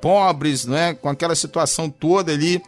pobres, 0.00 0.64
não 0.64 0.76
é? 0.76 0.94
com 0.94 1.08
aquela 1.08 1.34
situação 1.34 1.88
toda 1.88 2.32
ali 2.32 2.62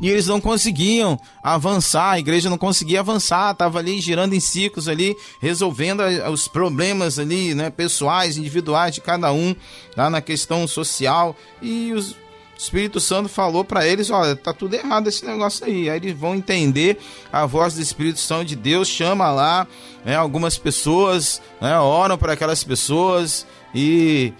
e 0.00 0.08
eles 0.08 0.26
não 0.26 0.40
conseguiam 0.40 1.18
avançar, 1.42 2.12
a 2.12 2.18
igreja 2.18 2.48
não 2.48 2.58
conseguia 2.58 3.00
avançar, 3.00 3.52
estava 3.52 3.78
ali 3.78 4.00
girando 4.00 4.34
em 4.34 4.40
ciclos 4.40 4.88
ali, 4.88 5.14
resolvendo 5.40 6.02
os 6.32 6.48
problemas 6.48 7.18
ali, 7.18 7.54
né, 7.54 7.70
pessoais, 7.70 8.36
individuais 8.36 8.94
de 8.94 9.00
cada 9.00 9.32
um, 9.32 9.54
lá 9.96 10.08
na 10.08 10.20
questão 10.20 10.66
social, 10.66 11.36
e 11.60 11.92
os, 11.92 12.16
Espírito 12.60 13.00
Santo 13.00 13.28
falou 13.28 13.64
para 13.64 13.86
eles, 13.86 14.10
olha, 14.10 14.36
tá 14.36 14.52
tudo 14.52 14.74
errado 14.74 15.08
esse 15.08 15.24
negócio 15.24 15.64
aí. 15.64 15.88
Aí 15.88 15.96
eles 15.96 16.16
vão 16.16 16.34
entender 16.34 16.98
a 17.32 17.46
voz 17.46 17.74
do 17.74 17.80
Espírito 17.80 18.20
Santo 18.20 18.44
de 18.44 18.56
Deus, 18.56 18.86
chama 18.86 19.30
lá, 19.30 19.66
né, 20.04 20.14
algumas 20.14 20.58
pessoas, 20.58 21.40
né, 21.58 21.78
oram 21.78 22.18
para 22.18 22.34
aquelas 22.34 22.62
pessoas 22.62 23.46
e 23.74 24.34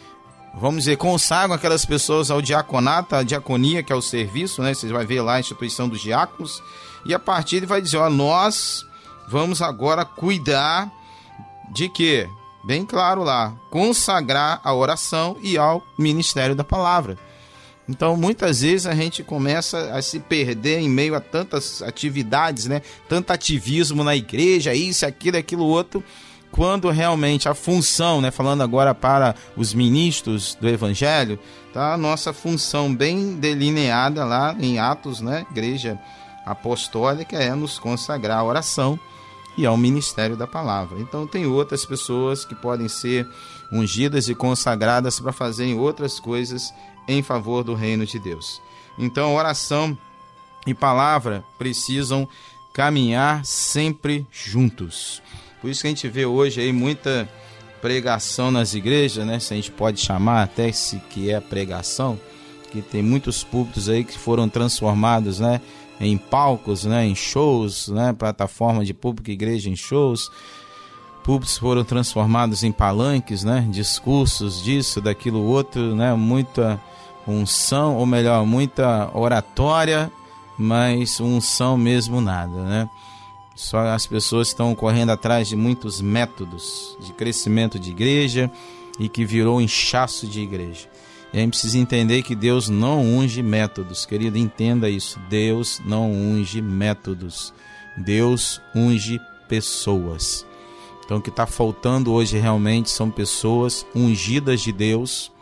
vamos 0.54 0.80
dizer, 0.80 0.96
consagram 0.96 1.54
aquelas 1.54 1.87
pessoas 1.87 2.30
ao 2.30 2.42
diaconato, 2.42 3.14
a 3.14 3.22
diaconia, 3.22 3.83
que 3.83 3.92
é 3.92 3.96
o 3.96 4.02
serviço, 4.02 4.61
né? 4.61 4.74
Você 4.74 4.88
vai 4.88 5.06
ver 5.06 5.22
lá 5.22 5.35
a 5.35 5.40
instituição 5.40 5.88
dos 5.88 6.00
diáconos. 6.00 6.62
E 7.06 7.14
a 7.14 7.18
partir 7.18 7.56
ele 7.56 7.66
vai 7.66 7.80
dizer, 7.80 7.98
ó, 7.98 8.11
nós 8.11 8.85
vamos 9.28 9.62
agora 9.62 10.04
cuidar 10.04 10.90
de 11.72 11.88
quê? 11.88 12.28
Bem 12.64 12.85
claro 12.85 13.22
lá, 13.22 13.54
consagrar 13.70 14.61
a 14.62 14.74
oração 14.74 15.37
e 15.40 15.56
ao 15.56 15.83
ministério 15.96 16.54
da 16.54 16.64
palavra. 16.64 17.16
Então, 17.90 18.16
muitas 18.16 18.61
vezes 18.61 18.87
a 18.87 18.94
gente 18.94 19.24
começa 19.24 19.92
a 19.92 20.00
se 20.00 20.20
perder 20.20 20.79
em 20.79 20.88
meio 20.88 21.14
a 21.16 21.20
tantas 21.20 21.83
atividades, 21.83 22.66
né? 22.66 22.83
Tanto 23.09 23.33
ativismo 23.33 24.05
na 24.05 24.14
igreja, 24.14 24.72
isso, 24.72 25.05
aquilo, 25.05 25.37
aquilo 25.37 25.64
outro 25.64 26.03
quando 26.53 26.90
realmente 26.90 27.48
a 27.48 27.55
função, 27.55 28.20
né, 28.20 28.33
falando 28.33 28.62
agora 28.62 28.92
para 28.92 29.37
os 29.57 29.72
ministros 29.72 30.57
do 30.61 30.68
evangelho, 30.68 31.38
tá 31.72 31.94
a 31.94 31.96
nossa 31.96 32.33
função 32.33 32.92
bem 32.92 33.37
delineada 33.37 34.24
lá 34.24 34.57
em 34.59 34.76
Atos, 34.76 35.20
né, 35.20 35.46
igreja 35.48 35.96
apostólica 36.44 37.37
é 37.37 37.55
nos 37.55 37.79
consagrar 37.79 38.38
à 38.38 38.44
oração 38.44 38.98
e 39.57 39.64
ao 39.64 39.76
ministério 39.76 40.37
da 40.37 40.46
palavra. 40.46 40.98
Então 40.98 41.26
tem 41.26 41.46
outras 41.46 41.85
pessoas 41.85 42.44
que 42.44 42.55
podem 42.55 42.88
ser 42.88 43.29
ungidas 43.70 44.29
e 44.29 44.35
consagradas 44.35 45.20
para 45.20 45.33
fazerem 45.33 45.79
outras 45.79 46.18
coisas 46.18 46.74
em 47.06 47.22
favor 47.22 47.64
do 47.64 47.74
reino 47.74 48.06
de 48.06 48.18
Deus. 48.18 48.60
Então 48.98 49.34
oração 49.34 49.96
e 50.66 50.74
palavra 50.74 51.44
precisam 51.58 52.28
caminhar 52.72 53.44
sempre 53.44 54.26
juntos. 54.30 55.22
Por 55.60 55.70
isso 55.70 55.82
que 55.82 55.86
a 55.86 55.90
gente 55.90 56.08
vê 56.08 56.24
hoje 56.24 56.60
aí 56.60 56.72
muita 56.72 57.28
pregação 57.80 58.50
nas 58.50 58.74
igrejas, 58.74 59.26
né? 59.26 59.38
Se 59.38 59.52
a 59.52 59.56
gente 59.56 59.70
pode 59.70 60.00
chamar 60.00 60.42
até 60.42 60.70
se 60.70 60.98
que 61.10 61.30
é 61.30 61.40
pregação, 61.40 62.18
que 62.70 62.80
tem 62.80 63.02
muitos 63.02 63.42
púlpitos 63.42 63.88
aí 63.88 64.04
que 64.04 64.16
foram 64.18 64.48
transformados, 64.48 65.40
né? 65.40 65.60
Em 66.00 66.16
palcos, 66.16 66.84
né? 66.84 67.04
Em 67.06 67.14
shows, 67.14 67.88
né? 67.88 68.12
Plataforma 68.12 68.84
de 68.84 68.94
público, 68.94 69.30
igreja 69.30 69.68
em 69.68 69.76
shows. 69.76 70.30
Púlpitos 71.22 71.59
foram 71.59 71.85
transformados 71.85 72.62
em 72.62 72.72
palanques, 72.72 73.44
né? 73.44 73.66
Discursos 73.70 74.62
disso, 74.62 75.00
daquilo 75.00 75.42
outro, 75.42 75.94
né? 75.94 76.14
Muita 76.14 76.80
unção, 77.26 77.96
ou 77.96 78.06
melhor, 78.06 78.44
muita 78.46 79.11
oratória, 79.14 80.11
mas 80.59 81.20
unção 81.20 81.76
mesmo 81.76 82.20
nada, 82.20 82.62
né? 82.62 82.88
Só 83.54 83.80
as 83.88 84.06
pessoas 84.06 84.48
estão 84.48 84.74
correndo 84.74 85.11
atrás 85.11 85.48
de 85.48 85.54
muitos 85.54 86.00
métodos 86.00 86.96
de 87.00 87.12
crescimento 87.12 87.78
de 87.78 87.90
igreja 87.90 88.50
e 88.98 89.09
que 89.09 89.24
virou 89.24 89.61
inchaço 89.61 90.26
de 90.26 90.40
igreja. 90.40 90.88
E 91.33 91.38
a 91.38 91.40
gente 91.40 91.50
precisa 91.50 91.78
entender 91.78 92.22
que 92.22 92.35
Deus 92.35 92.68
não 92.68 93.02
unge 93.02 93.42
métodos, 93.42 94.04
querido, 94.04 94.38
entenda 94.38 94.88
isso. 94.88 95.20
Deus 95.28 95.80
não 95.85 96.11
unge 96.11 96.61
métodos. 96.61 97.52
Deus 97.96 98.61
unge 98.74 99.20
pessoas. 99.48 100.46
Então 101.10 101.18
o 101.18 101.20
que 101.20 101.28
está 101.28 101.44
faltando 101.44 102.12
hoje 102.12 102.38
realmente 102.38 102.88
são 102.88 103.10
pessoas 103.10 103.84
ungidas 103.96 104.60
de 104.60 104.70
Deus 104.70 105.32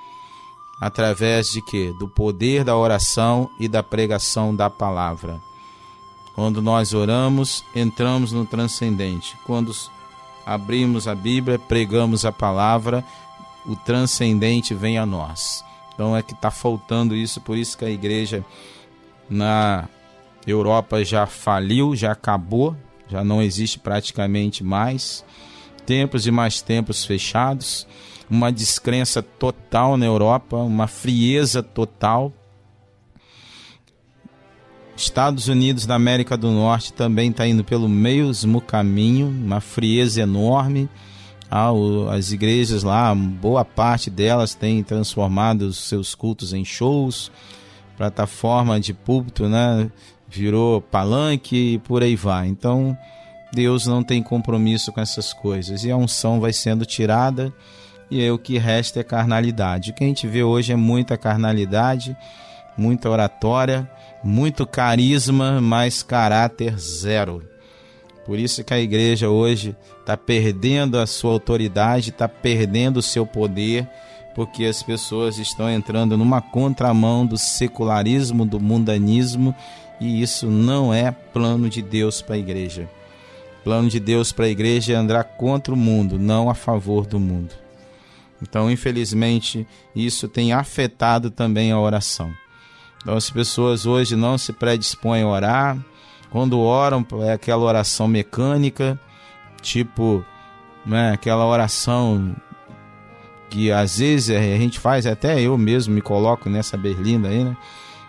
através 0.80 1.50
de 1.50 1.60
quê? 1.60 1.94
Do 1.98 2.08
poder 2.08 2.64
da 2.64 2.74
oração 2.74 3.50
e 3.60 3.68
da 3.68 3.82
pregação 3.82 4.56
da 4.56 4.70
palavra. 4.70 5.38
Quando 6.34 6.62
nós 6.62 6.94
oramos, 6.94 7.62
entramos 7.76 8.32
no 8.32 8.46
transcendente. 8.46 9.36
Quando 9.44 9.70
abrimos 10.46 11.06
a 11.06 11.14
Bíblia, 11.14 11.58
pregamos 11.58 12.24
a 12.24 12.32
palavra, 12.32 13.04
o 13.66 13.76
transcendente 13.76 14.72
vem 14.72 14.96
a 14.96 15.04
nós. 15.04 15.62
Então 15.92 16.16
é 16.16 16.22
que 16.22 16.32
está 16.32 16.50
faltando 16.50 17.14
isso, 17.14 17.42
por 17.42 17.58
isso 17.58 17.76
que 17.76 17.84
a 17.84 17.90
igreja 17.90 18.42
na 19.28 19.86
Europa 20.46 21.04
já 21.04 21.26
faliu, 21.26 21.94
já 21.94 22.12
acabou, 22.12 22.74
já 23.06 23.22
não 23.22 23.42
existe 23.42 23.78
praticamente 23.78 24.64
mais. 24.64 25.22
Tempos 25.88 26.26
e 26.26 26.30
mais 26.30 26.60
tempos 26.60 27.06
fechados, 27.06 27.86
uma 28.28 28.52
descrença 28.52 29.22
total 29.22 29.96
na 29.96 30.04
Europa, 30.04 30.58
uma 30.58 30.86
frieza 30.86 31.62
total. 31.62 32.30
Estados 34.94 35.48
Unidos 35.48 35.86
da 35.86 35.94
América 35.94 36.36
do 36.36 36.50
Norte 36.50 36.92
também 36.92 37.30
está 37.30 37.46
indo 37.46 37.64
pelo 37.64 37.88
mesmo 37.88 38.60
caminho, 38.60 39.28
uma 39.28 39.62
frieza 39.62 40.20
enorme. 40.20 40.90
Ah, 41.50 41.70
as 42.14 42.32
igrejas 42.32 42.82
lá, 42.82 43.14
boa 43.14 43.64
parte 43.64 44.10
delas 44.10 44.54
tem 44.54 44.82
transformado 44.82 45.62
os 45.62 45.78
seus 45.78 46.14
cultos 46.14 46.52
em 46.52 46.66
shows, 46.66 47.32
plataforma 47.96 48.78
de 48.78 48.92
púlpito, 48.92 49.48
né? 49.48 49.90
Virou 50.28 50.82
palanque 50.82 51.56
e 51.56 51.78
por 51.78 52.02
aí 52.02 52.14
vai. 52.14 52.46
Então, 52.46 52.94
Deus 53.52 53.86
não 53.86 54.02
tem 54.02 54.22
compromisso 54.22 54.92
com 54.92 55.00
essas 55.00 55.32
coisas 55.32 55.84
e 55.84 55.90
a 55.90 55.96
unção 55.96 56.40
vai 56.40 56.52
sendo 56.52 56.84
tirada 56.84 57.52
e 58.10 58.20
aí 58.20 58.30
o 58.30 58.38
que 58.38 58.58
resta 58.58 59.00
é 59.00 59.04
carnalidade. 59.04 59.90
O 59.90 59.94
que 59.94 60.04
a 60.04 60.06
gente 60.06 60.26
vê 60.26 60.42
hoje 60.42 60.72
é 60.72 60.76
muita 60.76 61.16
carnalidade, 61.16 62.16
muita 62.76 63.10
oratória, 63.10 63.88
muito 64.22 64.66
carisma, 64.66 65.60
mas 65.60 66.02
caráter 66.02 66.78
zero. 66.78 67.42
Por 68.24 68.38
isso 68.38 68.62
que 68.64 68.74
a 68.74 68.80
igreja 68.80 69.28
hoje 69.28 69.76
está 70.00 70.16
perdendo 70.16 70.98
a 70.98 71.06
sua 71.06 71.32
autoridade, 71.32 72.10
está 72.10 72.28
perdendo 72.28 72.98
o 72.98 73.02
seu 73.02 73.26
poder, 73.26 73.88
porque 74.34 74.64
as 74.64 74.82
pessoas 74.82 75.38
estão 75.38 75.70
entrando 75.70 76.16
numa 76.16 76.40
contramão 76.40 77.26
do 77.26 77.38
secularismo, 77.38 78.44
do 78.44 78.60
mundanismo, 78.60 79.54
e 80.00 80.22
isso 80.22 80.46
não 80.46 80.92
é 80.92 81.10
plano 81.10 81.68
de 81.68 81.82
Deus 81.82 82.22
para 82.22 82.36
a 82.36 82.38
igreja. 82.38 82.88
Plano 83.68 83.90
de 83.90 84.00
Deus 84.00 84.32
para 84.32 84.46
a 84.46 84.48
igreja 84.48 84.94
é 84.94 84.96
andar 84.96 85.22
contra 85.24 85.74
o 85.74 85.76
mundo, 85.76 86.18
não 86.18 86.48
a 86.48 86.54
favor 86.54 87.04
do 87.04 87.20
mundo. 87.20 87.54
Então, 88.40 88.70
infelizmente, 88.70 89.66
isso 89.94 90.26
tem 90.26 90.54
afetado 90.54 91.30
também 91.30 91.70
a 91.70 91.78
oração. 91.78 92.32
Então, 93.02 93.14
as 93.14 93.28
pessoas 93.28 93.84
hoje 93.84 94.16
não 94.16 94.38
se 94.38 94.54
predispõem 94.54 95.22
a 95.22 95.26
orar. 95.26 95.78
Quando 96.30 96.58
oram, 96.58 97.06
é 97.20 97.34
aquela 97.34 97.62
oração 97.62 98.08
mecânica, 98.08 98.98
tipo, 99.60 100.24
né, 100.86 101.12
aquela 101.12 101.44
oração 101.44 102.34
que 103.50 103.70
às 103.70 103.98
vezes 103.98 104.34
a 104.34 104.40
gente 104.56 104.80
faz, 104.80 105.04
até 105.04 105.42
eu 105.42 105.58
mesmo 105.58 105.92
me 105.92 106.00
coloco 106.00 106.48
nessa 106.48 106.74
berlinda 106.78 107.28
aí, 107.28 107.44
né? 107.44 107.54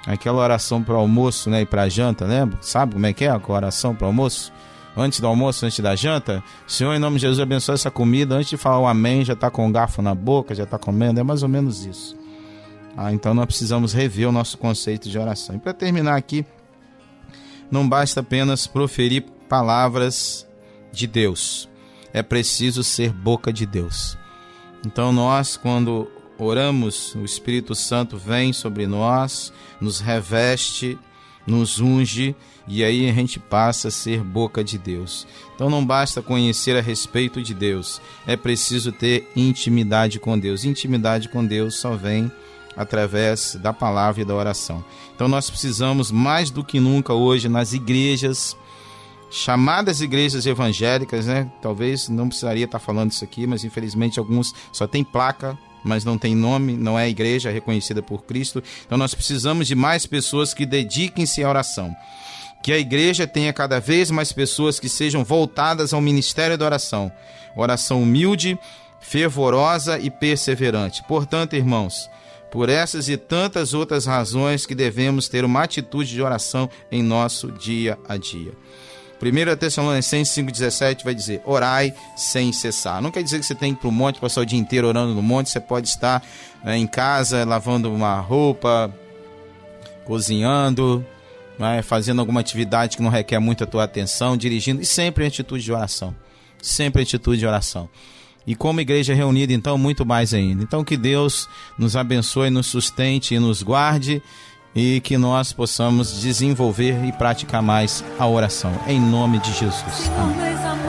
Aquela 0.07 0.41
oração 0.41 0.81
para 0.81 0.95
almoço 0.95 1.49
né, 1.49 1.63
e 1.63 1.65
para 1.65 1.89
janta, 1.89 2.23
lembra? 2.23 2.57
Sabe 2.61 2.93
como 2.93 3.05
é 3.05 3.11
que 3.11 3.25
é 3.25 3.29
a 3.29 3.41
oração 3.45 3.93
para 3.93 4.07
almoço? 4.07 4.53
Antes 4.99 5.19
do 5.19 5.27
almoço, 5.27 5.65
antes 5.65 5.79
da 5.79 5.95
janta. 5.95 6.43
Senhor, 6.67 6.93
em 6.93 6.99
nome 6.99 7.15
de 7.15 7.21
Jesus, 7.21 7.39
abençoe 7.39 7.75
essa 7.75 7.89
comida. 7.91 8.35
Antes 8.35 8.49
de 8.49 8.57
falar 8.57 8.79
o 8.79 8.87
amém, 8.87 9.23
já 9.23 9.33
está 9.33 9.49
com 9.49 9.67
o 9.67 9.71
garfo 9.71 10.01
na 10.01 10.13
boca, 10.13 10.53
já 10.53 10.63
está 10.63 10.77
comendo. 10.77 11.19
É 11.19 11.23
mais 11.23 11.43
ou 11.43 11.49
menos 11.49 11.85
isso. 11.85 12.17
Ah, 12.95 13.13
então 13.13 13.33
nós 13.33 13.45
precisamos 13.45 13.93
rever 13.93 14.27
o 14.27 14.31
nosso 14.31 14.57
conceito 14.57 15.09
de 15.09 15.17
oração. 15.17 15.55
E 15.55 15.59
para 15.59 15.73
terminar 15.73 16.15
aqui, 16.15 16.45
não 17.71 17.87
basta 17.87 18.19
apenas 18.19 18.67
proferir 18.67 19.23
palavras 19.47 20.47
de 20.91 21.07
Deus. 21.07 21.69
É 22.11 22.21
preciso 22.21 22.83
ser 22.83 23.13
boca 23.13 23.53
de 23.53 23.65
Deus. 23.65 24.17
Então 24.85 25.11
nós, 25.11 25.55
quando 25.55 26.09
oramos, 26.37 27.13
o 27.15 27.23
Espírito 27.23 27.75
Santo 27.75 28.17
vem 28.17 28.53
sobre 28.53 28.87
nós, 28.87 29.53
nos 29.79 29.99
reveste, 29.99 30.97
nos 31.45 31.79
unge 31.79 32.35
e 32.69 32.83
aí 32.83 33.09
a 33.09 33.13
gente 33.13 33.39
passa 33.39 33.87
a 33.87 33.91
ser 33.91 34.23
boca 34.23 34.63
de 34.63 34.77
Deus. 34.77 35.25
Então 35.55 35.71
não 35.71 35.83
basta 35.83 36.21
conhecer 36.21 36.77
a 36.77 36.81
respeito 36.81 37.41
de 37.41 37.53
Deus, 37.53 37.99
é 38.27 38.37
preciso 38.37 38.91
ter 38.91 39.27
intimidade 39.35 40.19
com 40.19 40.37
Deus. 40.37 40.63
Intimidade 40.63 41.29
com 41.29 41.43
Deus 41.43 41.75
só 41.75 41.95
vem 41.95 42.31
através 42.77 43.55
da 43.55 43.73
palavra 43.73 44.21
e 44.21 44.25
da 44.25 44.35
oração. 44.35 44.85
Então 45.15 45.27
nós 45.27 45.49
precisamos 45.49 46.11
mais 46.11 46.51
do 46.51 46.63
que 46.63 46.79
nunca 46.79 47.13
hoje 47.13 47.49
nas 47.49 47.73
igrejas 47.73 48.55
chamadas 49.31 50.01
igrejas 50.01 50.45
evangélicas, 50.45 51.25
né? 51.25 51.51
Talvez 51.61 52.07
não 52.07 52.27
precisaria 52.27 52.65
estar 52.65 52.79
falando 52.79 53.11
isso 53.11 53.23
aqui, 53.23 53.45
mas 53.45 53.63
infelizmente 53.63 54.19
alguns 54.19 54.53
só 54.71 54.85
tem 54.85 55.03
placa 55.03 55.57
mas 55.81 56.03
não 56.03 56.17
tem 56.17 56.35
nome, 56.35 56.73
não 56.75 56.99
é 56.99 57.07
igreja 57.07 57.49
reconhecida 57.49 58.01
por 58.01 58.23
Cristo. 58.23 58.61
Então 58.85 58.97
nós 58.97 59.15
precisamos 59.15 59.65
de 59.65 59.75
mais 59.75 60.05
pessoas 60.05 60.53
que 60.53 60.65
dediquem-se 60.65 61.41
à 61.41 61.49
oração 61.49 61.95
que 62.61 62.73
a 62.73 62.77
igreja 62.77 63.25
tenha 63.25 63.53
cada 63.53 63.79
vez 63.79 64.11
mais 64.11 64.31
pessoas 64.31 64.79
que 64.79 64.89
sejam 64.89 65.23
voltadas 65.23 65.93
ao 65.93 66.01
ministério 66.01 66.57
da 66.57 66.65
oração. 66.65 67.11
Oração 67.55 68.03
humilde, 68.03 68.59
fervorosa 68.99 69.97
e 69.99 70.09
perseverante. 70.09 71.03
Portanto, 71.07 71.55
irmãos, 71.55 72.09
por 72.51 72.69
essas 72.69 73.07
e 73.09 73.17
tantas 73.17 73.73
outras 73.73 74.05
razões 74.05 74.65
que 74.65 74.75
devemos 74.75 75.29
ter 75.29 75.45
uma 75.45 75.63
atitude 75.63 76.11
de 76.11 76.21
oração 76.21 76.69
em 76.91 77.01
nosso 77.01 77.51
dia 77.51 77.97
a 78.07 78.17
dia. 78.17 78.53
1 79.21 79.57
Tessalonicenses 79.57 80.33
5,17 80.33 81.03
vai 81.03 81.13
dizer: 81.13 81.41
orai 81.45 81.93
sem 82.15 82.53
cessar. 82.53 83.01
Não 83.01 83.11
quer 83.11 83.21
dizer 83.21 83.39
que 83.39 83.45
você 83.45 83.55
tem 83.55 83.73
que 83.73 83.79
ir 83.79 83.81
para 83.81 83.89
o 83.89 83.91
monte, 83.91 84.19
passar 84.19 84.41
o 84.41 84.45
dia 84.45 84.57
inteiro 84.57 84.87
orando 84.87 85.13
no 85.13 85.21
monte. 85.21 85.49
Você 85.49 85.59
pode 85.59 85.89
estar 85.89 86.23
né, 86.63 86.77
em 86.77 86.87
casa 86.87 87.43
lavando 87.45 87.93
uma 87.93 88.19
roupa, 88.21 88.93
cozinhando, 90.05 91.05
né, 91.59 91.81
fazendo 91.81 92.19
alguma 92.19 92.39
atividade 92.39 92.95
que 92.95 93.03
não 93.03 93.09
requer 93.09 93.37
muito 93.39 93.63
a 93.63 93.67
tua 93.67 93.83
atenção, 93.83 94.37
dirigindo, 94.37 94.81
e 94.81 94.85
sempre 94.85 95.25
em 95.25 95.27
atitude 95.27 95.63
de 95.63 95.71
oração. 95.71 96.15
Sempre 96.61 97.01
em 97.01 97.03
atitude 97.03 97.39
de 97.39 97.45
oração. 97.45 97.89
E 98.47 98.55
como 98.55 98.81
igreja 98.81 99.13
reunida, 99.13 99.53
então, 99.53 99.77
muito 99.77 100.05
mais 100.05 100.33
ainda. 100.33 100.63
Então, 100.63 100.83
que 100.83 100.97
Deus 100.97 101.47
nos 101.77 101.95
abençoe, 101.95 102.49
nos 102.49 102.67
sustente 102.67 103.35
e 103.35 103.39
nos 103.39 103.61
guarde 103.61 104.23
e 104.75 105.01
que 105.01 105.17
nós 105.17 105.51
possamos 105.51 106.21
desenvolver 106.21 107.03
e 107.05 107.11
praticar 107.11 107.61
mais 107.61 108.03
a 108.17 108.25
oração. 108.27 108.71
Em 108.87 108.99
nome 108.99 109.39
de 109.39 109.51
Jesus. 109.53 109.83
Senhor, 109.93 110.88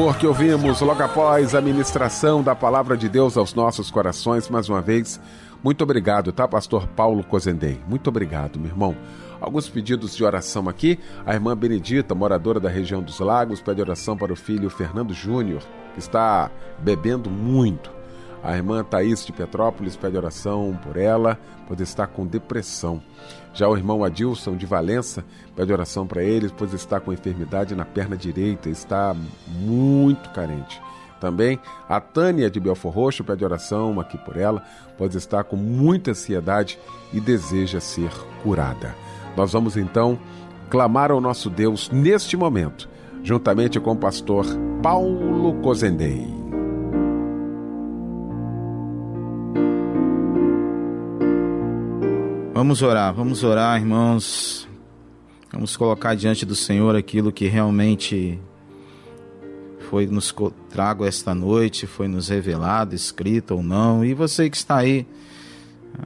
louvor 0.00 0.16
que 0.16 0.26
ouvimos 0.26 0.80
logo 0.80 1.02
após 1.02 1.54
a 1.54 1.60
ministração 1.60 2.42
da 2.42 2.54
palavra 2.54 2.96
de 2.96 3.06
Deus 3.06 3.36
aos 3.36 3.52
nossos 3.52 3.90
corações. 3.90 4.48
Mais 4.48 4.66
uma 4.66 4.80
vez, 4.80 5.20
muito 5.62 5.84
obrigado, 5.84 6.32
tá, 6.32 6.48
pastor 6.48 6.86
Paulo 6.88 7.22
Cozendei? 7.22 7.78
Muito 7.86 8.08
obrigado, 8.08 8.58
meu 8.58 8.70
irmão. 8.70 8.96
Alguns 9.38 9.68
pedidos 9.68 10.16
de 10.16 10.24
oração 10.24 10.70
aqui. 10.70 10.98
A 11.26 11.34
irmã 11.34 11.54
Benedita, 11.54 12.14
moradora 12.14 12.58
da 12.58 12.70
região 12.70 13.02
dos 13.02 13.20
Lagos, 13.20 13.60
pede 13.60 13.82
oração 13.82 14.16
para 14.16 14.32
o 14.32 14.36
filho 14.36 14.70
Fernando 14.70 15.12
Júnior, 15.12 15.60
que 15.92 15.98
está 15.98 16.50
bebendo 16.78 17.28
muito. 17.28 17.99
A 18.42 18.56
irmã 18.56 18.82
Thaís 18.82 19.24
de 19.24 19.32
Petrópolis 19.32 19.96
pede 19.96 20.16
oração 20.16 20.78
por 20.82 20.96
ela, 20.96 21.38
pois 21.68 21.80
está 21.80 22.06
com 22.06 22.26
depressão. 22.26 23.02
Já 23.52 23.68
o 23.68 23.76
irmão 23.76 24.02
Adilson 24.02 24.56
de 24.56 24.64
Valença 24.64 25.24
pede 25.54 25.72
oração 25.72 26.06
para 26.06 26.22
ele, 26.22 26.50
pois 26.56 26.72
está 26.72 26.98
com 26.98 27.12
enfermidade 27.12 27.74
na 27.74 27.84
perna 27.84 28.16
direita, 28.16 28.70
está 28.70 29.14
muito 29.46 30.30
carente. 30.30 30.80
Também 31.20 31.60
a 31.86 32.00
Tânia 32.00 32.50
de 32.50 32.58
Belfor 32.58 32.92
Roxo 32.92 33.22
pede 33.22 33.44
oração 33.44 34.00
aqui 34.00 34.16
por 34.16 34.38
ela, 34.38 34.64
pois 34.96 35.14
está 35.14 35.44
com 35.44 35.56
muita 35.56 36.12
ansiedade 36.12 36.78
e 37.12 37.20
deseja 37.20 37.78
ser 37.78 38.10
curada. 38.42 38.94
Nós 39.36 39.52
vamos 39.52 39.76
então 39.76 40.18
clamar 40.70 41.10
ao 41.10 41.20
nosso 41.20 41.50
Deus 41.50 41.90
neste 41.90 42.36
momento, 42.36 42.88
juntamente 43.22 43.78
com 43.78 43.92
o 43.92 43.96
pastor 43.96 44.46
Paulo 44.82 45.60
Cozendei. 45.60 46.39
Vamos 52.60 52.82
orar, 52.82 53.14
vamos 53.14 53.42
orar, 53.42 53.80
irmãos. 53.80 54.68
Vamos 55.50 55.78
colocar 55.78 56.14
diante 56.14 56.44
do 56.44 56.54
Senhor 56.54 56.94
aquilo 56.94 57.32
que 57.32 57.46
realmente 57.46 58.38
foi 59.88 60.06
nos 60.06 60.34
trago 60.68 61.06
esta 61.06 61.34
noite, 61.34 61.86
foi 61.86 62.06
nos 62.06 62.28
revelado, 62.28 62.94
escrito 62.94 63.54
ou 63.54 63.62
não. 63.62 64.04
E 64.04 64.12
você 64.12 64.50
que 64.50 64.58
está 64.58 64.76
aí, 64.76 65.06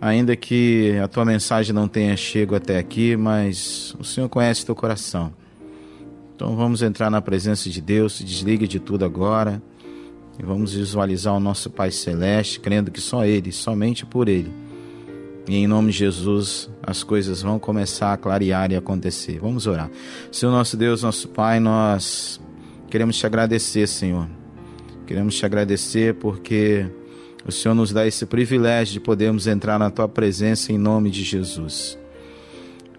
ainda 0.01 0.37
que 0.37 0.97
a 1.03 1.09
tua 1.09 1.25
mensagem 1.25 1.75
não 1.75 1.89
tenha 1.89 2.17
chego 2.17 2.55
até 2.55 2.79
aqui, 2.79 3.17
mas 3.17 3.93
o 3.99 4.05
Senhor 4.05 4.29
conhece 4.29 4.65
teu 4.65 4.77
coração. 4.77 5.33
Então 6.37 6.55
vamos 6.55 6.83
entrar 6.83 7.11
na 7.11 7.21
presença 7.21 7.69
de 7.69 7.81
Deus, 7.81 8.13
se 8.13 8.23
desligue 8.23 8.69
de 8.69 8.79
tudo 8.79 9.05
agora 9.05 9.61
e 10.39 10.43
vamos 10.45 10.73
visualizar 10.73 11.35
o 11.35 11.41
nosso 11.41 11.69
Pai 11.69 11.91
Celeste, 11.91 12.61
crendo 12.61 12.93
que 12.93 13.01
só 13.01 13.25
Ele, 13.25 13.51
somente 13.51 14.07
por 14.07 14.29
Ele 14.29 14.63
e 15.47 15.57
em 15.57 15.67
nome 15.67 15.93
de 15.93 15.99
Jesus, 15.99 16.71
as 16.83 17.03
coisas 17.03 17.43
vão 17.43 17.59
começar 17.59 18.13
a 18.13 18.17
clarear 18.17 18.73
e 18.73 18.77
acontecer. 18.77 19.39
Vamos 19.41 19.67
orar. 19.67 19.91
Senhor 20.33 20.51
nosso 20.51 20.77
Deus, 20.77 21.03
nosso 21.03 21.29
Pai, 21.29 21.61
nós 21.61 22.41
queremos 22.89 23.17
te 23.17 23.27
agradecer, 23.27 23.87
Senhor. 23.87 24.27
Queremos 25.07 25.35
te 25.37 25.45
agradecer 25.45 26.15
porque 26.15 26.87
o 27.47 27.53
Senhor 27.53 27.75
nos 27.75 27.93
dá 27.93 28.07
esse 28.07 28.25
privilégio 28.25 28.95
de 28.95 29.01
podermos 29.01 29.47
entrar 29.47 29.79
na 29.79 29.91
tua 29.91 30.09
presença 30.09 30.73
em 30.73 30.79
nome 30.79 31.11
de 31.11 31.23
Jesus. 31.23 31.99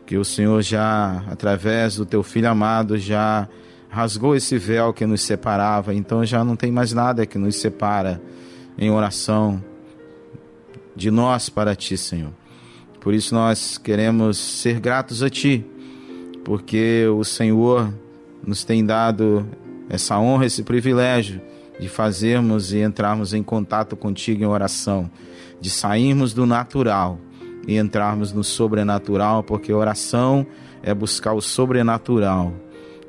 Que 0.06 0.16
o 0.18 0.24
Senhor 0.24 0.62
já, 0.62 1.24
através 1.28 1.96
do 1.96 2.06
teu 2.06 2.22
filho 2.22 2.48
amado, 2.48 2.96
já 2.96 3.50
rasgou 3.90 4.36
esse 4.36 4.56
véu 4.60 4.94
que 4.94 5.04
nos 5.06 5.22
separava, 5.22 5.96
então 5.96 6.24
já 6.24 6.44
não 6.44 6.56
tem 6.56 6.72
mais 6.72 6.94
nada 6.94 7.26
que 7.26 7.40
nos 7.40 7.56
separa 7.56 8.22
em 8.78 8.92
oração 8.92 9.64
de 10.96 11.12
nós 11.12 11.50
para 11.50 11.76
ti, 11.76 11.98
Senhor. 11.98 12.32
Por 13.00 13.14
isso 13.14 13.36
nós 13.36 13.78
queremos 13.78 14.38
ser 14.38 14.80
gratos 14.80 15.22
a 15.22 15.30
ti, 15.30 15.66
porque 16.44 17.06
o 17.08 17.24
Senhor 17.24 17.94
nos 18.46 18.64
tem 18.64 18.86
dado 18.86 19.46
essa 19.90 20.20
honra, 20.20 20.46
esse 20.46 20.64
privilégio 20.64 21.42
de 21.80 21.90
fazermos 21.90 22.74
e 22.74 22.80
entrarmos 22.80 23.34
em 23.34 23.44
contato 23.44 23.96
contigo 23.96 24.44
em 24.44 24.48
oração, 24.48 25.10
de 25.60 25.70
sairmos 25.70 26.34
do 26.34 26.46
natural 26.46 27.20
e 27.68 27.78
entrarmos 27.78 28.32
no 28.32 28.44
sobrenatural, 28.44 29.44
porque 29.44 29.74
oração 29.74 30.46
é 30.82 30.94
buscar 30.94 31.34
o 31.34 31.42
sobrenatural, 31.42 32.54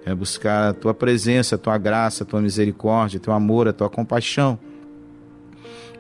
é 0.05 0.15
buscar 0.15 0.71
a 0.71 0.73
tua 0.73 0.95
presença, 0.95 1.57
a 1.57 1.59
tua 1.59 1.79
graça, 1.79 2.25
a 2.25 2.27
tua 2.27 2.41
misericórdia, 2.41 3.19
o 3.19 3.21
teu 3.21 3.33
amor, 3.33 3.69
a 3.69 3.73
tua 3.73 3.91
compaixão. 3.91 4.59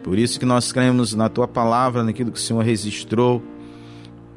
Por 0.06 0.20
isso 0.20 0.38
que 0.38 0.46
nós 0.46 0.70
cremos 0.70 1.14
na 1.14 1.28
tua 1.28 1.48
palavra, 1.48 2.04
naquilo 2.04 2.30
que 2.30 2.38
o 2.38 2.40
Senhor 2.40 2.64
registrou, 2.64 3.42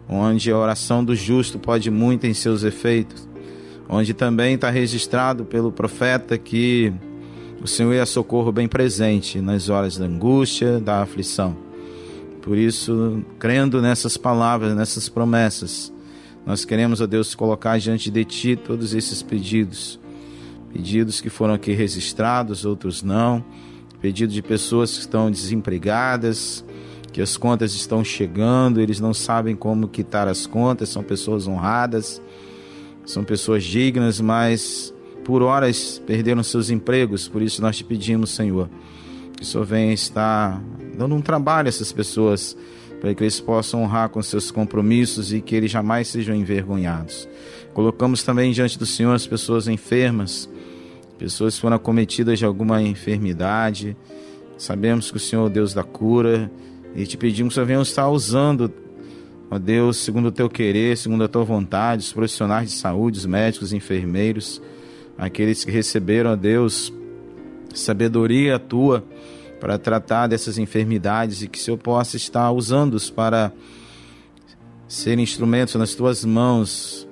onde 0.10 0.50
a 0.50 0.58
oração 0.58 1.06
do 1.06 1.16
justo 1.16 1.60
pode 1.60 1.92
muito 1.92 2.26
em 2.26 2.34
seus 2.34 2.64
efeitos, 2.64 3.30
onde 3.88 4.16
também 4.16 4.56
está 4.56 4.72
registrado 4.72 5.46
pelo 5.46 5.72
profeta 5.72 6.40
que 6.40 6.92
o 7.62 7.68
Senhor 7.68 7.94
é 7.94 8.04
socorro 8.04 8.52
bem 8.52 8.68
presente 8.68 9.40
nas 9.40 9.70
horas 9.70 9.96
da 9.96 10.06
angústia, 10.06 10.80
da 10.80 11.04
aflição. 11.04 11.56
Por 12.42 12.58
isso, 12.58 13.24
crendo 13.38 13.80
nessas 13.80 14.18
palavras, 14.18 14.76
nessas 14.76 15.08
promessas, 15.08 15.94
nós 16.48 16.66
queremos, 16.66 17.00
ó 17.00 17.06
Deus, 17.06 17.36
colocar 17.36 17.78
diante 17.78 18.10
de 18.10 18.26
Ti 18.26 18.56
todos 18.56 18.96
esses 18.96 19.22
pedidos. 19.22 20.00
Pedidos 20.74 21.22
que 21.22 21.30
foram 21.30 21.54
aqui 21.54 21.74
registrados, 21.74 22.66
outros 22.66 23.04
não 23.04 23.46
pedido 24.02 24.34
de 24.34 24.42
pessoas 24.42 24.94
que 24.94 25.00
estão 25.00 25.30
desempregadas, 25.30 26.64
que 27.12 27.22
as 27.22 27.36
contas 27.38 27.74
estão 27.74 28.04
chegando, 28.04 28.80
eles 28.80 29.00
não 29.00 29.14
sabem 29.14 29.56
como 29.56 29.88
quitar 29.88 30.28
as 30.28 30.46
contas, 30.46 30.90
são 30.90 31.04
pessoas 31.04 31.48
honradas, 31.48 32.22
são 33.06 33.24
pessoas 33.24 33.64
dignas, 33.64 34.22
mas 34.22 34.94
por 35.24 35.42
horas 35.42 36.02
perderam 36.06 36.42
seus 36.44 36.70
empregos, 36.70 37.28
por 37.28 37.42
isso 37.42 37.62
nós 37.62 37.78
te 37.78 37.84
pedimos, 37.84 38.32
Senhor, 38.32 38.70
Que 39.36 39.44
o 39.44 39.46
Senhor 39.46 39.66
venha 39.66 39.94
estar 39.94 40.62
dando 40.98 41.16
um 41.16 41.22
trabalho 41.22 41.68
a 41.68 41.70
essas 41.70 41.92
pessoas, 41.92 42.58
para 43.00 43.14
que 43.14 43.24
eles 43.24 43.40
possam 43.40 43.84
honrar 43.84 44.10
com 44.10 44.22
seus 44.22 44.52
compromissos 44.52 45.32
e 45.32 45.40
que 45.40 45.56
eles 45.56 45.72
jamais 45.72 46.10
sejam 46.10 46.36
envergonhados. 46.36 47.28
Colocamos 47.74 48.24
também 48.24 48.52
diante 48.52 48.78
do 48.78 48.86
Senhor 48.86 49.14
as 49.14 49.26
pessoas 49.26 49.68
enfermas, 49.68 50.50
pessoas 51.20 51.60
foram 51.60 51.76
acometidas 51.76 52.40
de 52.40 52.46
alguma 52.46 52.82
enfermidade. 52.82 53.96
Sabemos 54.58 55.12
que 55.12 55.18
o 55.18 55.20
Senhor 55.20 55.44
é 55.44 55.46
o 55.48 55.50
Deus 55.50 55.74
da 55.74 55.84
cura 55.84 56.50
e 56.96 57.06
te 57.06 57.18
pedimos 57.18 57.54
que 57.54 57.60
o 57.60 57.66
Senhor 57.66 57.82
estar 57.82 58.08
usando, 58.08 58.72
ó 59.52 59.60
Deus, 59.60 59.98
segundo 59.98 60.30
o 60.30 60.32
teu 60.32 60.50
querer, 60.50 60.98
segundo 60.98 61.26
a 61.26 61.28
tua 61.28 61.44
vontade, 61.44 62.04
os 62.04 62.14
profissionais 62.14 62.70
de 62.72 62.78
saúde, 62.78 63.20
os 63.20 63.26
médicos, 63.26 63.68
os 63.68 63.74
enfermeiros, 63.74 64.62
aqueles 65.18 65.66
que 65.66 65.72
receberam, 65.72 66.32
ó 66.32 66.36
Deus, 66.38 66.94
sabedoria 67.76 68.58
tua 68.58 69.04
para 69.60 69.78
tratar 69.78 70.28
dessas 70.28 70.58
enfermidades 70.58 71.42
e 71.42 71.50
que 71.50 71.60
o 71.60 71.62
Senhor 71.62 71.78
possa 71.78 72.16
estar 72.16 72.50
usando-os 72.50 73.10
para 73.10 73.52
ser 74.88 75.20
instrumentos 75.20 75.76
nas 75.76 75.94
tuas 75.94 76.24
mãos 76.24 77.09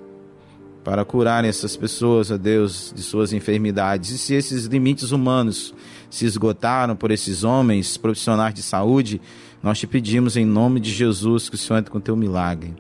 para 0.88 1.04
curar 1.04 1.44
essas 1.44 1.76
pessoas, 1.76 2.32
ó 2.32 2.38
Deus, 2.38 2.94
de 2.96 3.04
suas 3.04 3.34
enfermidades. 3.34 4.10
E 4.10 4.18
se 4.18 4.34
esses 4.34 4.68
limites 4.68 5.12
humanos 5.12 5.76
se 6.10 6.24
esgotaram 6.26 6.96
por 6.96 7.12
esses 7.12 7.44
homens 7.44 7.98
profissionais 7.98 8.54
de 8.54 8.64
saúde, 8.64 9.20
nós 9.62 9.78
te 9.78 9.86
pedimos 9.86 10.38
em 10.38 10.46
nome 10.46 10.80
de 10.80 10.90
Jesus 10.90 11.50
que 11.50 11.56
o 11.56 11.58
Senhor 11.58 11.80
entre 11.80 11.92
com 11.92 11.98
o 11.98 12.02
teu 12.02 12.16
milagre, 12.16 12.74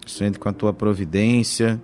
que 0.00 0.08
o 0.08 0.10
Senhor 0.10 0.30
entre 0.30 0.40
com 0.40 0.48
a 0.48 0.52
tua 0.52 0.72
providência, 0.72 1.80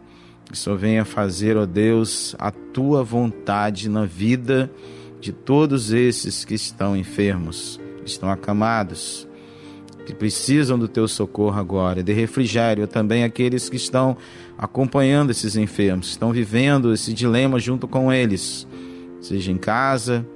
que 0.46 0.54
o 0.54 0.56
Senhor 0.56 0.76
venha 0.76 1.04
fazer, 1.04 1.56
ó 1.56 1.64
Deus, 1.64 2.34
a 2.40 2.50
tua 2.50 3.04
vontade 3.04 3.88
na 3.88 4.04
vida 4.04 4.68
de 5.20 5.30
todos 5.30 5.92
esses 5.92 6.44
que 6.44 6.54
estão 6.54 6.96
enfermos, 6.96 7.78
que 8.04 8.10
estão 8.10 8.28
acamados, 8.28 9.28
que 10.04 10.14
precisam 10.14 10.78
do 10.78 10.88
teu 10.88 11.06
socorro 11.06 11.58
agora, 11.58 12.02
de 12.02 12.12
refrigério, 12.12 12.86
também 12.86 13.24
aqueles 13.24 13.68
que 13.68 13.76
estão 13.76 14.16
acompanhando 14.58 15.30
esses 15.30 15.56
enfermos, 15.56 16.08
estão 16.08 16.32
vivendo 16.32 16.92
esse 16.92 17.12
dilema 17.12 17.58
junto 17.58 17.86
com 17.86 18.12
eles, 18.12 18.66
seja 19.20 19.52
em 19.52 19.56
casa, 19.56 20.26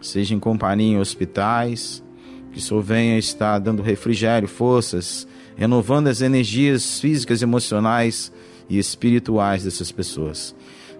seja 0.00 0.34
em 0.34 0.38
companhia 0.38 0.96
em 0.96 0.98
hospitais, 0.98 2.02
que 2.52 2.60
Senhor 2.60 2.82
venha 2.82 3.18
estar 3.18 3.58
dando 3.58 3.82
refrigério, 3.82 4.48
forças, 4.48 5.26
renovando 5.56 6.08
as 6.08 6.20
energias 6.20 7.00
físicas, 7.00 7.42
emocionais 7.42 8.32
e 8.68 8.78
espirituais 8.78 9.64
dessas 9.64 9.90
pessoas. 9.92 10.54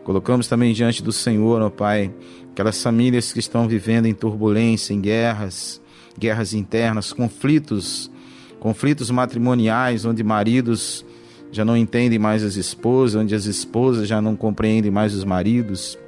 Colocamos 0.04 0.48
também 0.48 0.72
diante 0.72 1.02
do 1.02 1.12
Senhor, 1.12 1.60
ó 1.60 1.70
Pai, 1.70 2.12
aquelas 2.52 2.82
famílias 2.82 3.32
que 3.32 3.38
estão 3.38 3.66
vivendo 3.66 4.06
em 4.06 4.14
turbulência, 4.14 4.94
em 4.94 5.00
guerras, 5.00 5.80
guerras 6.18 6.54
internas, 6.54 7.12
conflitos, 7.12 8.10
conflitos 8.58 9.10
matrimoniais, 9.10 10.04
onde 10.04 10.22
maridos 10.22 11.04
já 11.52 11.64
não 11.64 11.76
entendem 11.76 12.18
mais 12.18 12.42
as 12.42 12.56
esposas, 12.56 13.20
onde 13.20 13.34
as 13.34 13.46
esposas 13.46 14.08
já 14.08 14.20
não 14.20 14.36
compreendem 14.36 14.90
mais 14.90 15.14
os 15.14 15.24
maridos, 15.24 15.98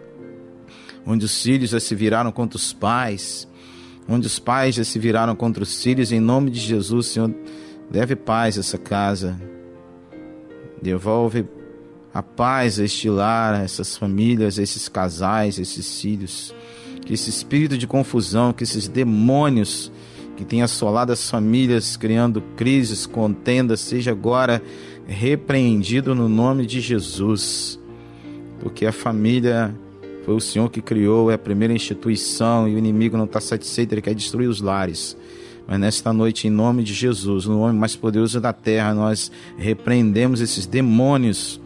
onde 1.07 1.25
os 1.25 1.43
filhos 1.43 1.71
já 1.71 1.81
se 1.81 1.95
viraram 1.95 2.33
contra 2.33 2.57
os 2.57 2.73
pais, 2.73 3.49
onde 4.09 4.27
os 4.27 4.39
pais 4.39 4.75
já 4.75 4.85
se 4.85 4.99
viraram 4.99 5.35
contra 5.35 5.63
os 5.63 5.83
filhos, 5.83 6.13
em 6.13 6.21
nome 6.21 6.51
de 6.51 6.61
Jesus, 6.61 7.07
Senhor, 7.07 7.35
deve 7.91 8.17
paz 8.17 8.57
a 8.57 8.61
essa 8.61 8.79
casa, 8.79 9.41
devolve 10.83 11.47
a 12.13 12.23
paz 12.23 12.81
a 12.81 12.85
este 12.85 13.09
lar, 13.09 13.55
a 13.55 13.63
essas 13.63 13.97
famílias, 13.97 14.59
a 14.59 14.63
esses 14.63 14.89
casais, 14.89 15.59
a 15.59 15.63
esses 15.63 16.01
filhos. 16.01 16.55
Que 17.05 17.15
esse 17.15 17.31
espírito 17.31 17.79
de 17.79 17.87
confusão, 17.87 18.53
que 18.53 18.65
esses 18.65 18.89
demônios 18.89 19.93
que 20.39 20.45
têm 20.45 20.62
assolado 20.62 21.11
as 21.11 21.28
famílias, 21.28 21.97
criando 21.97 22.41
crises, 22.57 23.07
contendas, 23.07 23.80
seja 23.80 24.12
agora 24.12 24.62
repreendido 25.05 26.14
no 26.14 26.28
nome 26.28 26.64
de 26.64 26.80
Jesus. 26.80 27.76
Porque 28.61 28.86
a 28.86 28.93
família 28.93 29.74
foi 30.24 30.34
o 30.34 30.41
Senhor 30.41 30.70
que 30.70 30.80
criou, 30.80 31.28
é 31.28 31.34
a 31.34 31.39
primeira 31.39 31.74
instituição 31.74 32.68
e 32.68 32.76
o 32.76 32.78
inimigo 32.78 33.16
não 33.16 33.24
está 33.24 33.41
satisfeito, 33.41 33.95
ele 33.95 34.01
quer 34.01 34.14
destruir 34.14 34.49
os 34.49 34.61
lares. 34.61 35.16
Mas 35.66 35.80
nesta 35.80 36.12
noite, 36.12 36.47
em 36.47 36.51
nome 36.51 36.84
de 36.84 36.95
Jesus, 36.95 37.47
no 37.47 37.59
nome 37.59 37.76
mais 37.76 37.97
poderoso 37.97 38.41
da 38.41 38.53
terra, 38.53 38.95
nós 38.95 39.32
repreendemos 39.57 40.41
esses 40.41 40.66
demônios 40.66 41.61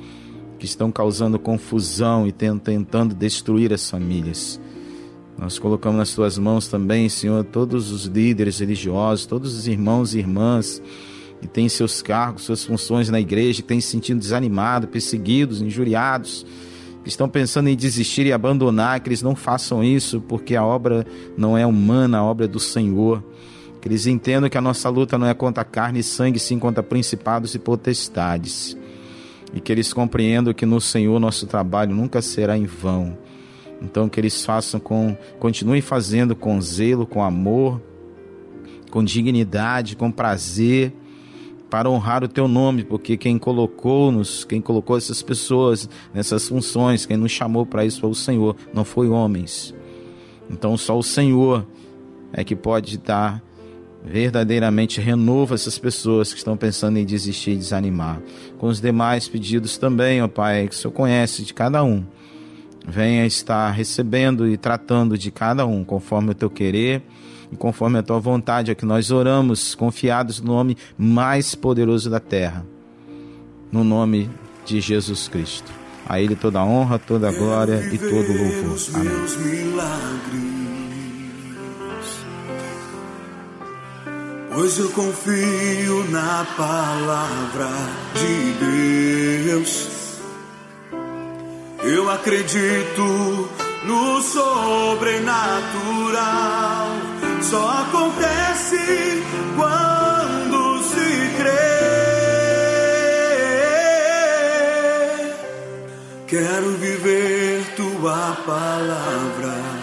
que 0.59 0.65
estão 0.65 0.91
causando 0.91 1.39
confusão 1.39 2.27
e 2.27 2.33
tentando 2.33 3.15
destruir 3.15 3.71
as 3.71 3.91
famílias. 3.91 4.59
Nós 5.39 5.59
colocamos 5.59 5.99
nas 5.99 6.15
tuas 6.15 6.39
mãos 6.39 6.69
também, 6.69 7.09
Senhor, 7.09 7.45
todos 7.45 7.91
os 7.91 8.05
líderes 8.05 8.61
religiosos, 8.61 9.27
todos 9.27 9.57
os 9.57 9.67
irmãos 9.67 10.15
e 10.15 10.19
irmãs 10.19 10.83
que 11.41 11.49
têm 11.49 11.69
seus 11.69 12.01
cargos, 12.01 12.45
suas 12.45 12.65
funções 12.65 13.09
na 13.11 13.21
igreja, 13.21 13.63
que 13.63 13.69
têm 13.69 13.81
se 13.81 13.89
sentido 13.89 14.21
desanimados, 14.21 14.89
perseguidos, 14.89 15.61
injuriados, 15.61 16.47
que 17.03 17.09
estão 17.09 17.29
pensando 17.29 17.69
em 17.69 17.75
desistir 17.75 18.27
e 18.27 18.33
abandonar, 18.33 19.01
que 19.01 19.09
eles 19.09 19.23
não 19.23 19.35
façam 19.35 19.83
isso, 19.83 20.21
porque 20.21 20.55
a 20.55 20.65
obra 20.65 21.05
não 21.37 21.59
é 21.59 21.67
humana, 21.67 22.19
a 22.19 22.23
obra 22.23 22.45
é 22.45 22.49
do 22.49 22.61
Senhor. 22.61 23.25
Que 23.81 23.89
eles 23.89 24.07
entendam 24.07 24.49
que 24.49 24.57
a 24.57 24.61
nossa 24.61 24.89
luta 24.89 25.19
não 25.19 25.27
é 25.27 25.35
contra 25.35 25.65
carne 25.65 25.99
e 25.99 26.05
sangue, 26.05 26.39
sim 26.39 26.61
contra 26.61 26.85
principados 26.85 27.57
e 27.57 27.59
potestades 27.59 28.77
e 29.53 29.61
que 29.61 29.71
eles 29.71 29.93
compreendam 29.93 30.55
que 30.55 30.65
no 30.65 30.81
Senhor 30.81 31.19
nosso 31.21 31.47
trabalho 31.47 31.95
nunca 31.95 32.23
será 32.23 32.57
em 32.57 32.65
vão. 32.65 33.17
Então 33.83 34.09
que 34.09 34.21
eles 34.21 34.45
façam 34.45 34.79
com, 34.79 35.17
continuem 35.41 35.81
fazendo 35.81 36.37
com 36.37 36.61
zelo, 36.61 37.05
com 37.05 37.23
amor, 37.23 37.83
com 38.91 39.03
dignidade, 39.03 39.97
com 39.97 40.11
prazer, 40.11 40.93
para 41.69 41.91
honrar 41.91 42.23
o 42.23 42.29
teu 42.29 42.47
nome, 42.47 42.85
porque 42.85 43.17
quem 43.17 43.39
colocou-nos, 43.39 44.45
quem 44.45 44.61
colocou 44.61 44.97
essas 44.97 45.23
pessoas 45.23 45.89
nessas 46.15 46.47
funções, 46.47 47.07
quem 47.07 47.17
nos 47.17 47.33
chamou 47.33 47.65
para 47.67 47.85
isso 47.85 48.01
foi 48.01 48.11
o 48.11 48.15
Senhor, 48.15 48.57
não 48.73 48.85
foi 48.85 49.09
homens. 49.09 49.75
Então 50.51 50.77
só 50.77 50.97
o 50.97 51.03
Senhor 51.03 51.67
é 52.33 52.45
que 52.45 52.55
pode 52.55 52.99
dar 52.99 53.43
verdadeiramente 54.05 55.01
renova 55.01 55.55
essas 55.55 55.79
pessoas 55.79 56.33
que 56.33 56.39
estão 56.39 56.57
pensando 56.57 56.99
em 56.99 57.05
desistir 57.05 57.53
e 57.53 57.57
desanimar. 57.57 58.21
Com 58.59 58.67
os 58.67 58.81
demais 58.81 59.29
pedidos 59.29 59.79
também, 59.79 60.23
ó 60.23 60.29
Pai, 60.29 60.69
que 60.69 60.75
o 60.75 60.79
Senhor 60.79 60.93
conhece 60.93 61.43
de 61.43 61.55
cada 61.55 61.83
um. 61.83 62.05
Venha 62.87 63.27
estar 63.27 63.71
recebendo 63.71 64.49
e 64.49 64.57
tratando 64.57 65.17
de 65.17 65.31
cada 65.31 65.65
um, 65.65 65.85
conforme 65.85 66.33
o 66.33 66.35
teu 66.35 66.51
querer 66.51 67.03
e 67.53 67.57
conforme 67.57 67.99
a 67.99 68.03
tua 68.03 68.19
vontade, 68.19 68.71
é 68.71 68.75
que 68.75 68.87
nós 68.87 69.11
oramos, 69.11 69.75
confiados 69.75 70.41
no 70.41 70.53
nome 70.55 70.77
mais 70.97 71.55
poderoso 71.55 72.09
da 72.09 72.19
terra, 72.19 72.65
no 73.71 73.85
nome 73.85 74.31
de 74.65 74.81
Jesus 74.81 75.29
Cristo. 75.29 75.71
A 76.09 76.21
Ele 76.21 76.35
toda 76.35 76.61
a 76.61 76.65
honra, 76.65 76.99
toda 76.99 77.29
a 77.29 77.33
glória 77.33 77.89
e 77.93 77.99
todo 77.99 78.11
o 78.11 78.39
louvor. 78.39 78.79
Amém. 78.95 79.13
Pois 84.55 84.79
eu 84.79 84.91
confio 84.91 86.11
na 86.11 86.47
palavra 86.57 87.71
de 88.15 89.47
Deus. 89.51 90.02
Eu 91.83 92.11
acredito 92.11 93.49
no 93.85 94.21
sobrenatural. 94.23 95.43
Só 97.43 97.69
acontece 97.69 99.23
quando 99.57 100.83
se 100.85 101.31
crê. 101.37 101.73
Quero 106.27 106.71
viver 106.79 107.65
tua 107.77 108.37
palavra 108.47 109.83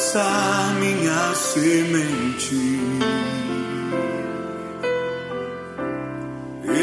lançar 0.00 0.74
minha 0.80 1.34
semente. 1.34 3.29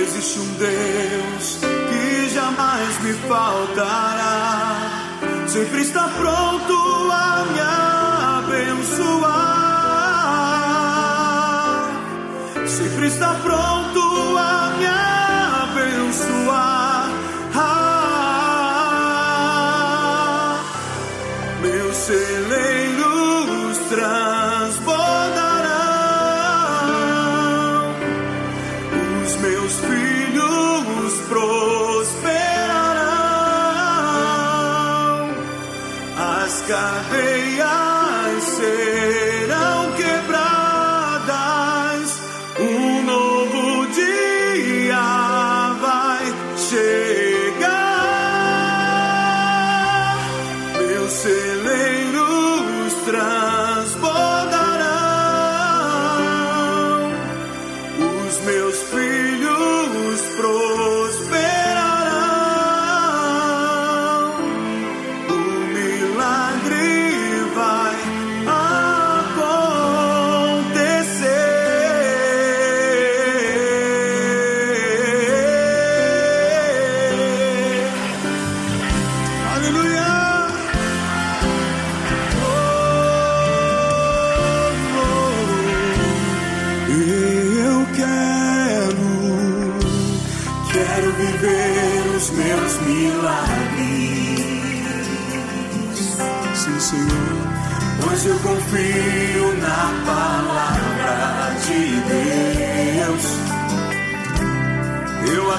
Existe 0.08 0.39
um 0.39 0.53
Deus 0.53 1.60
que 1.89 2.30
jamais 2.34 3.01
me 3.03 3.14
faltará, 3.28 4.78
sempre 5.47 5.82
está 5.82 6.08
pronto 6.08 7.12
a 7.12 7.37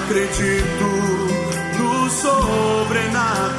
acredito 0.09 0.87
no 1.77 2.09
sobrenatural. 2.09 3.58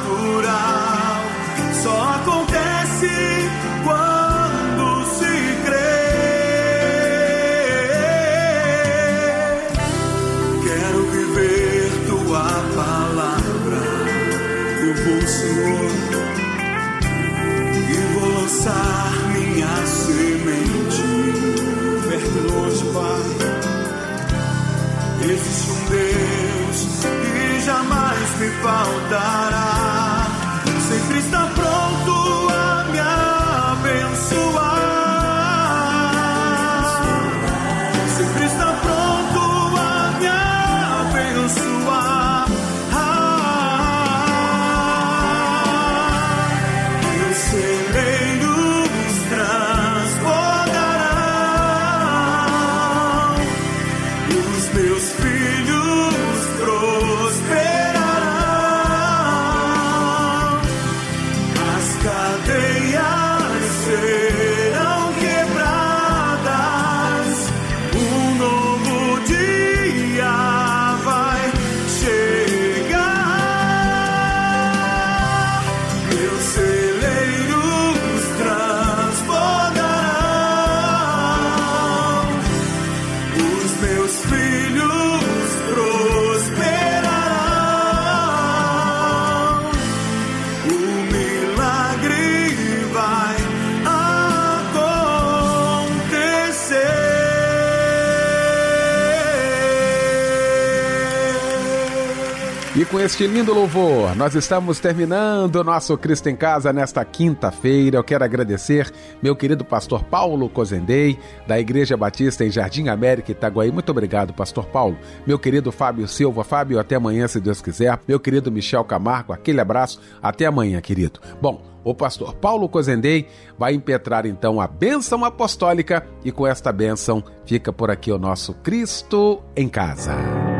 Este 103.01 103.25
lindo 103.25 103.51
louvor, 103.51 104.15
nós 104.15 104.35
estamos 104.35 104.79
terminando 104.79 105.55
o 105.55 105.63
nosso 105.63 105.97
Cristo 105.97 106.29
em 106.29 106.35
Casa 106.35 106.71
nesta 106.71 107.03
quinta-feira. 107.03 107.97
Eu 107.97 108.03
quero 108.03 108.23
agradecer 108.23 108.91
meu 109.23 109.35
querido 109.35 109.65
pastor 109.65 110.03
Paulo 110.03 110.47
Cozendei, 110.47 111.17
da 111.47 111.59
Igreja 111.59 111.97
Batista 111.97 112.45
em 112.45 112.51
Jardim 112.51 112.89
América, 112.89 113.31
Itaguaí. 113.31 113.71
Muito 113.71 113.89
obrigado, 113.89 114.33
pastor 114.33 114.67
Paulo. 114.67 114.97
Meu 115.25 115.39
querido 115.39 115.71
Fábio 115.71 116.07
Silva. 116.07 116.43
Fábio, 116.43 116.79
até 116.79 116.95
amanhã, 116.95 117.27
se 117.27 117.39
Deus 117.39 117.59
quiser. 117.59 117.99
Meu 118.07 118.19
querido 118.19 118.51
Michel 118.51 118.83
Camargo, 118.83 119.33
aquele 119.33 119.59
abraço. 119.59 119.99
Até 120.21 120.45
amanhã, 120.45 120.79
querido. 120.79 121.19
Bom, 121.41 121.59
o 121.83 121.95
pastor 121.95 122.35
Paulo 122.35 122.69
Cozendei 122.69 123.27
vai 123.57 123.73
impetrar 123.73 124.27
então 124.27 124.61
a 124.61 124.67
bênção 124.67 125.25
apostólica 125.25 126.05
e 126.23 126.31
com 126.31 126.45
esta 126.45 126.71
bênção 126.71 127.23
fica 127.45 127.73
por 127.73 127.89
aqui 127.89 128.11
o 128.11 128.19
nosso 128.19 128.53
Cristo 128.53 129.41
em 129.55 129.67
Casa. 129.67 130.50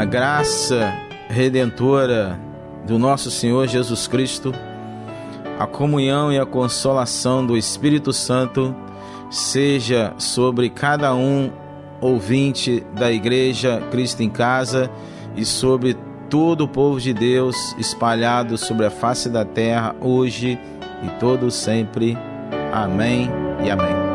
A 0.00 0.04
graça 0.06 0.94
redentora 1.28 2.40
do 2.86 2.98
nosso 2.98 3.30
Senhor 3.30 3.68
Jesus 3.68 4.08
Cristo, 4.08 4.50
a 5.58 5.66
comunhão 5.66 6.32
e 6.32 6.38
a 6.38 6.46
consolação 6.46 7.44
do 7.44 7.54
Espírito 7.54 8.10
Santo 8.10 8.74
seja 9.30 10.14
sobre 10.16 10.70
cada 10.70 11.14
um 11.14 11.52
ouvinte 12.00 12.82
da 12.94 13.12
Igreja 13.12 13.82
Cristo 13.90 14.22
em 14.22 14.30
Casa 14.30 14.90
e 15.36 15.44
sobre 15.44 15.94
todo 16.30 16.64
o 16.64 16.68
povo 16.68 16.98
de 16.98 17.12
Deus 17.12 17.76
espalhado 17.76 18.56
sobre 18.56 18.86
a 18.86 18.90
face 18.90 19.28
da 19.28 19.44
terra 19.44 19.94
hoje 20.00 20.58
e 21.02 21.08
todo 21.20 21.50
sempre. 21.50 22.16
Amém 22.72 23.30
e 23.62 23.70
amém. 23.70 24.09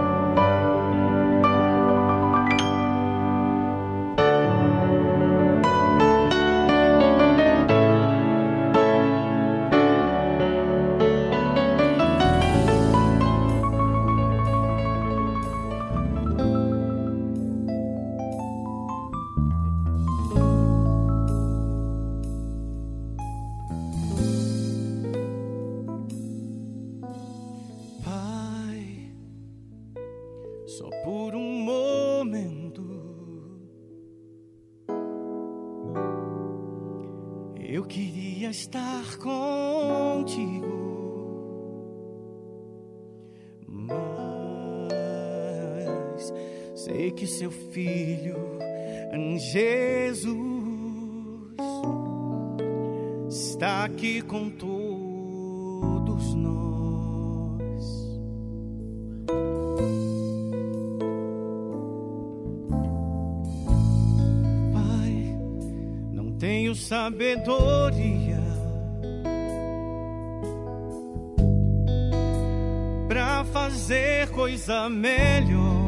Coisa 74.66 74.89
melhor. 74.89 75.86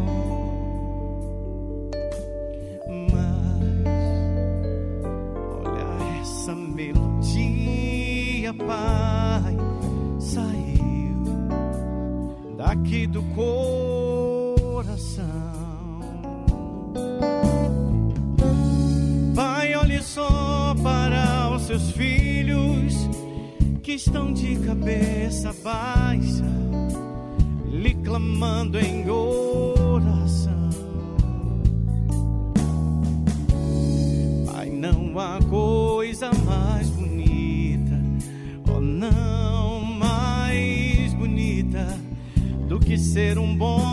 Mas 3.11 3.88
olha 5.65 5.88
essa 6.21 6.53
melodia, 6.55 6.93
Pai, 8.53 9.57
saiu 10.19 11.23
daqui 12.55 13.07
do 13.07 13.23
coração. 13.34 15.25
Pai, 19.36 19.75
olhe 19.75 20.03
só 20.03 20.75
para 20.84 21.49
os 21.55 21.63
seus 21.63 21.89
filhos 21.91 23.09
que 23.82 23.93
estão 23.93 24.32
de 24.34 24.55
cabeça 24.59 25.51
baixa, 25.63 26.45
clamando 28.18 28.80
em 28.80 29.07
oração. 29.07 30.70
Pai, 34.51 34.72
não 34.72 35.20
há 35.20 35.39
coisa 35.47 36.32
mais 36.43 36.89
bonita, 36.89 38.01
oh, 38.76 38.80
não 38.80 39.84
mais 39.84 41.13
bonita 41.13 41.88
do 42.68 42.80
que 42.80 42.97
ser 42.97 43.38
um 43.38 43.55
bom 43.55 43.86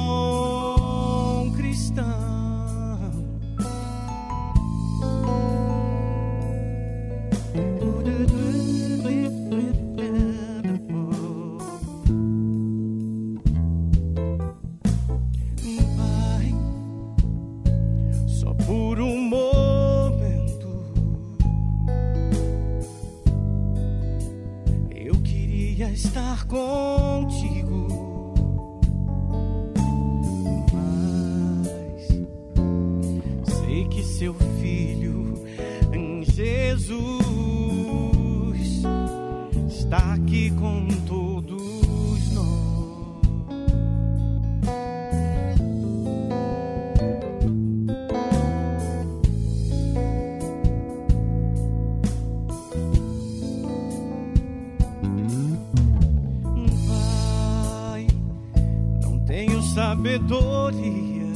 sabedoria 60.15 61.33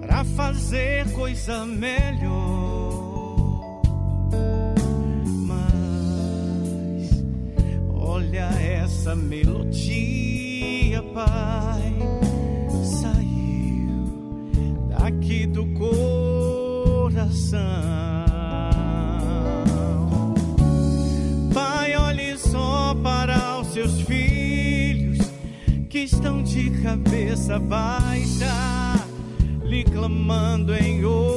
para 0.00 0.24
fazer 0.24 1.12
coisa 1.12 1.64
melhor. 1.64 2.20
Mas 5.46 7.24
olha 7.94 8.50
essa 8.60 9.14
melodia, 9.14 11.02
Pai, 11.14 11.94
saiu 12.82 14.04
daqui 14.88 15.46
do 15.46 15.66
coração. 15.74 17.06
estão 26.06 26.40
de 26.40 26.70
cabeça 26.82 27.58
baixa, 27.58 28.46
lhe 29.64 29.82
clamando 29.82 30.72
em 30.72 31.04
ouro. 31.04 31.35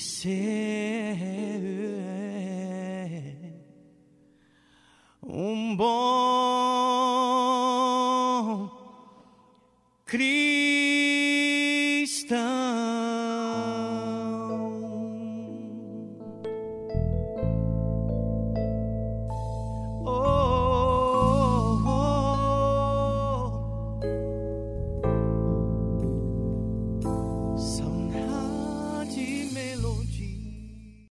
say 0.00 1.39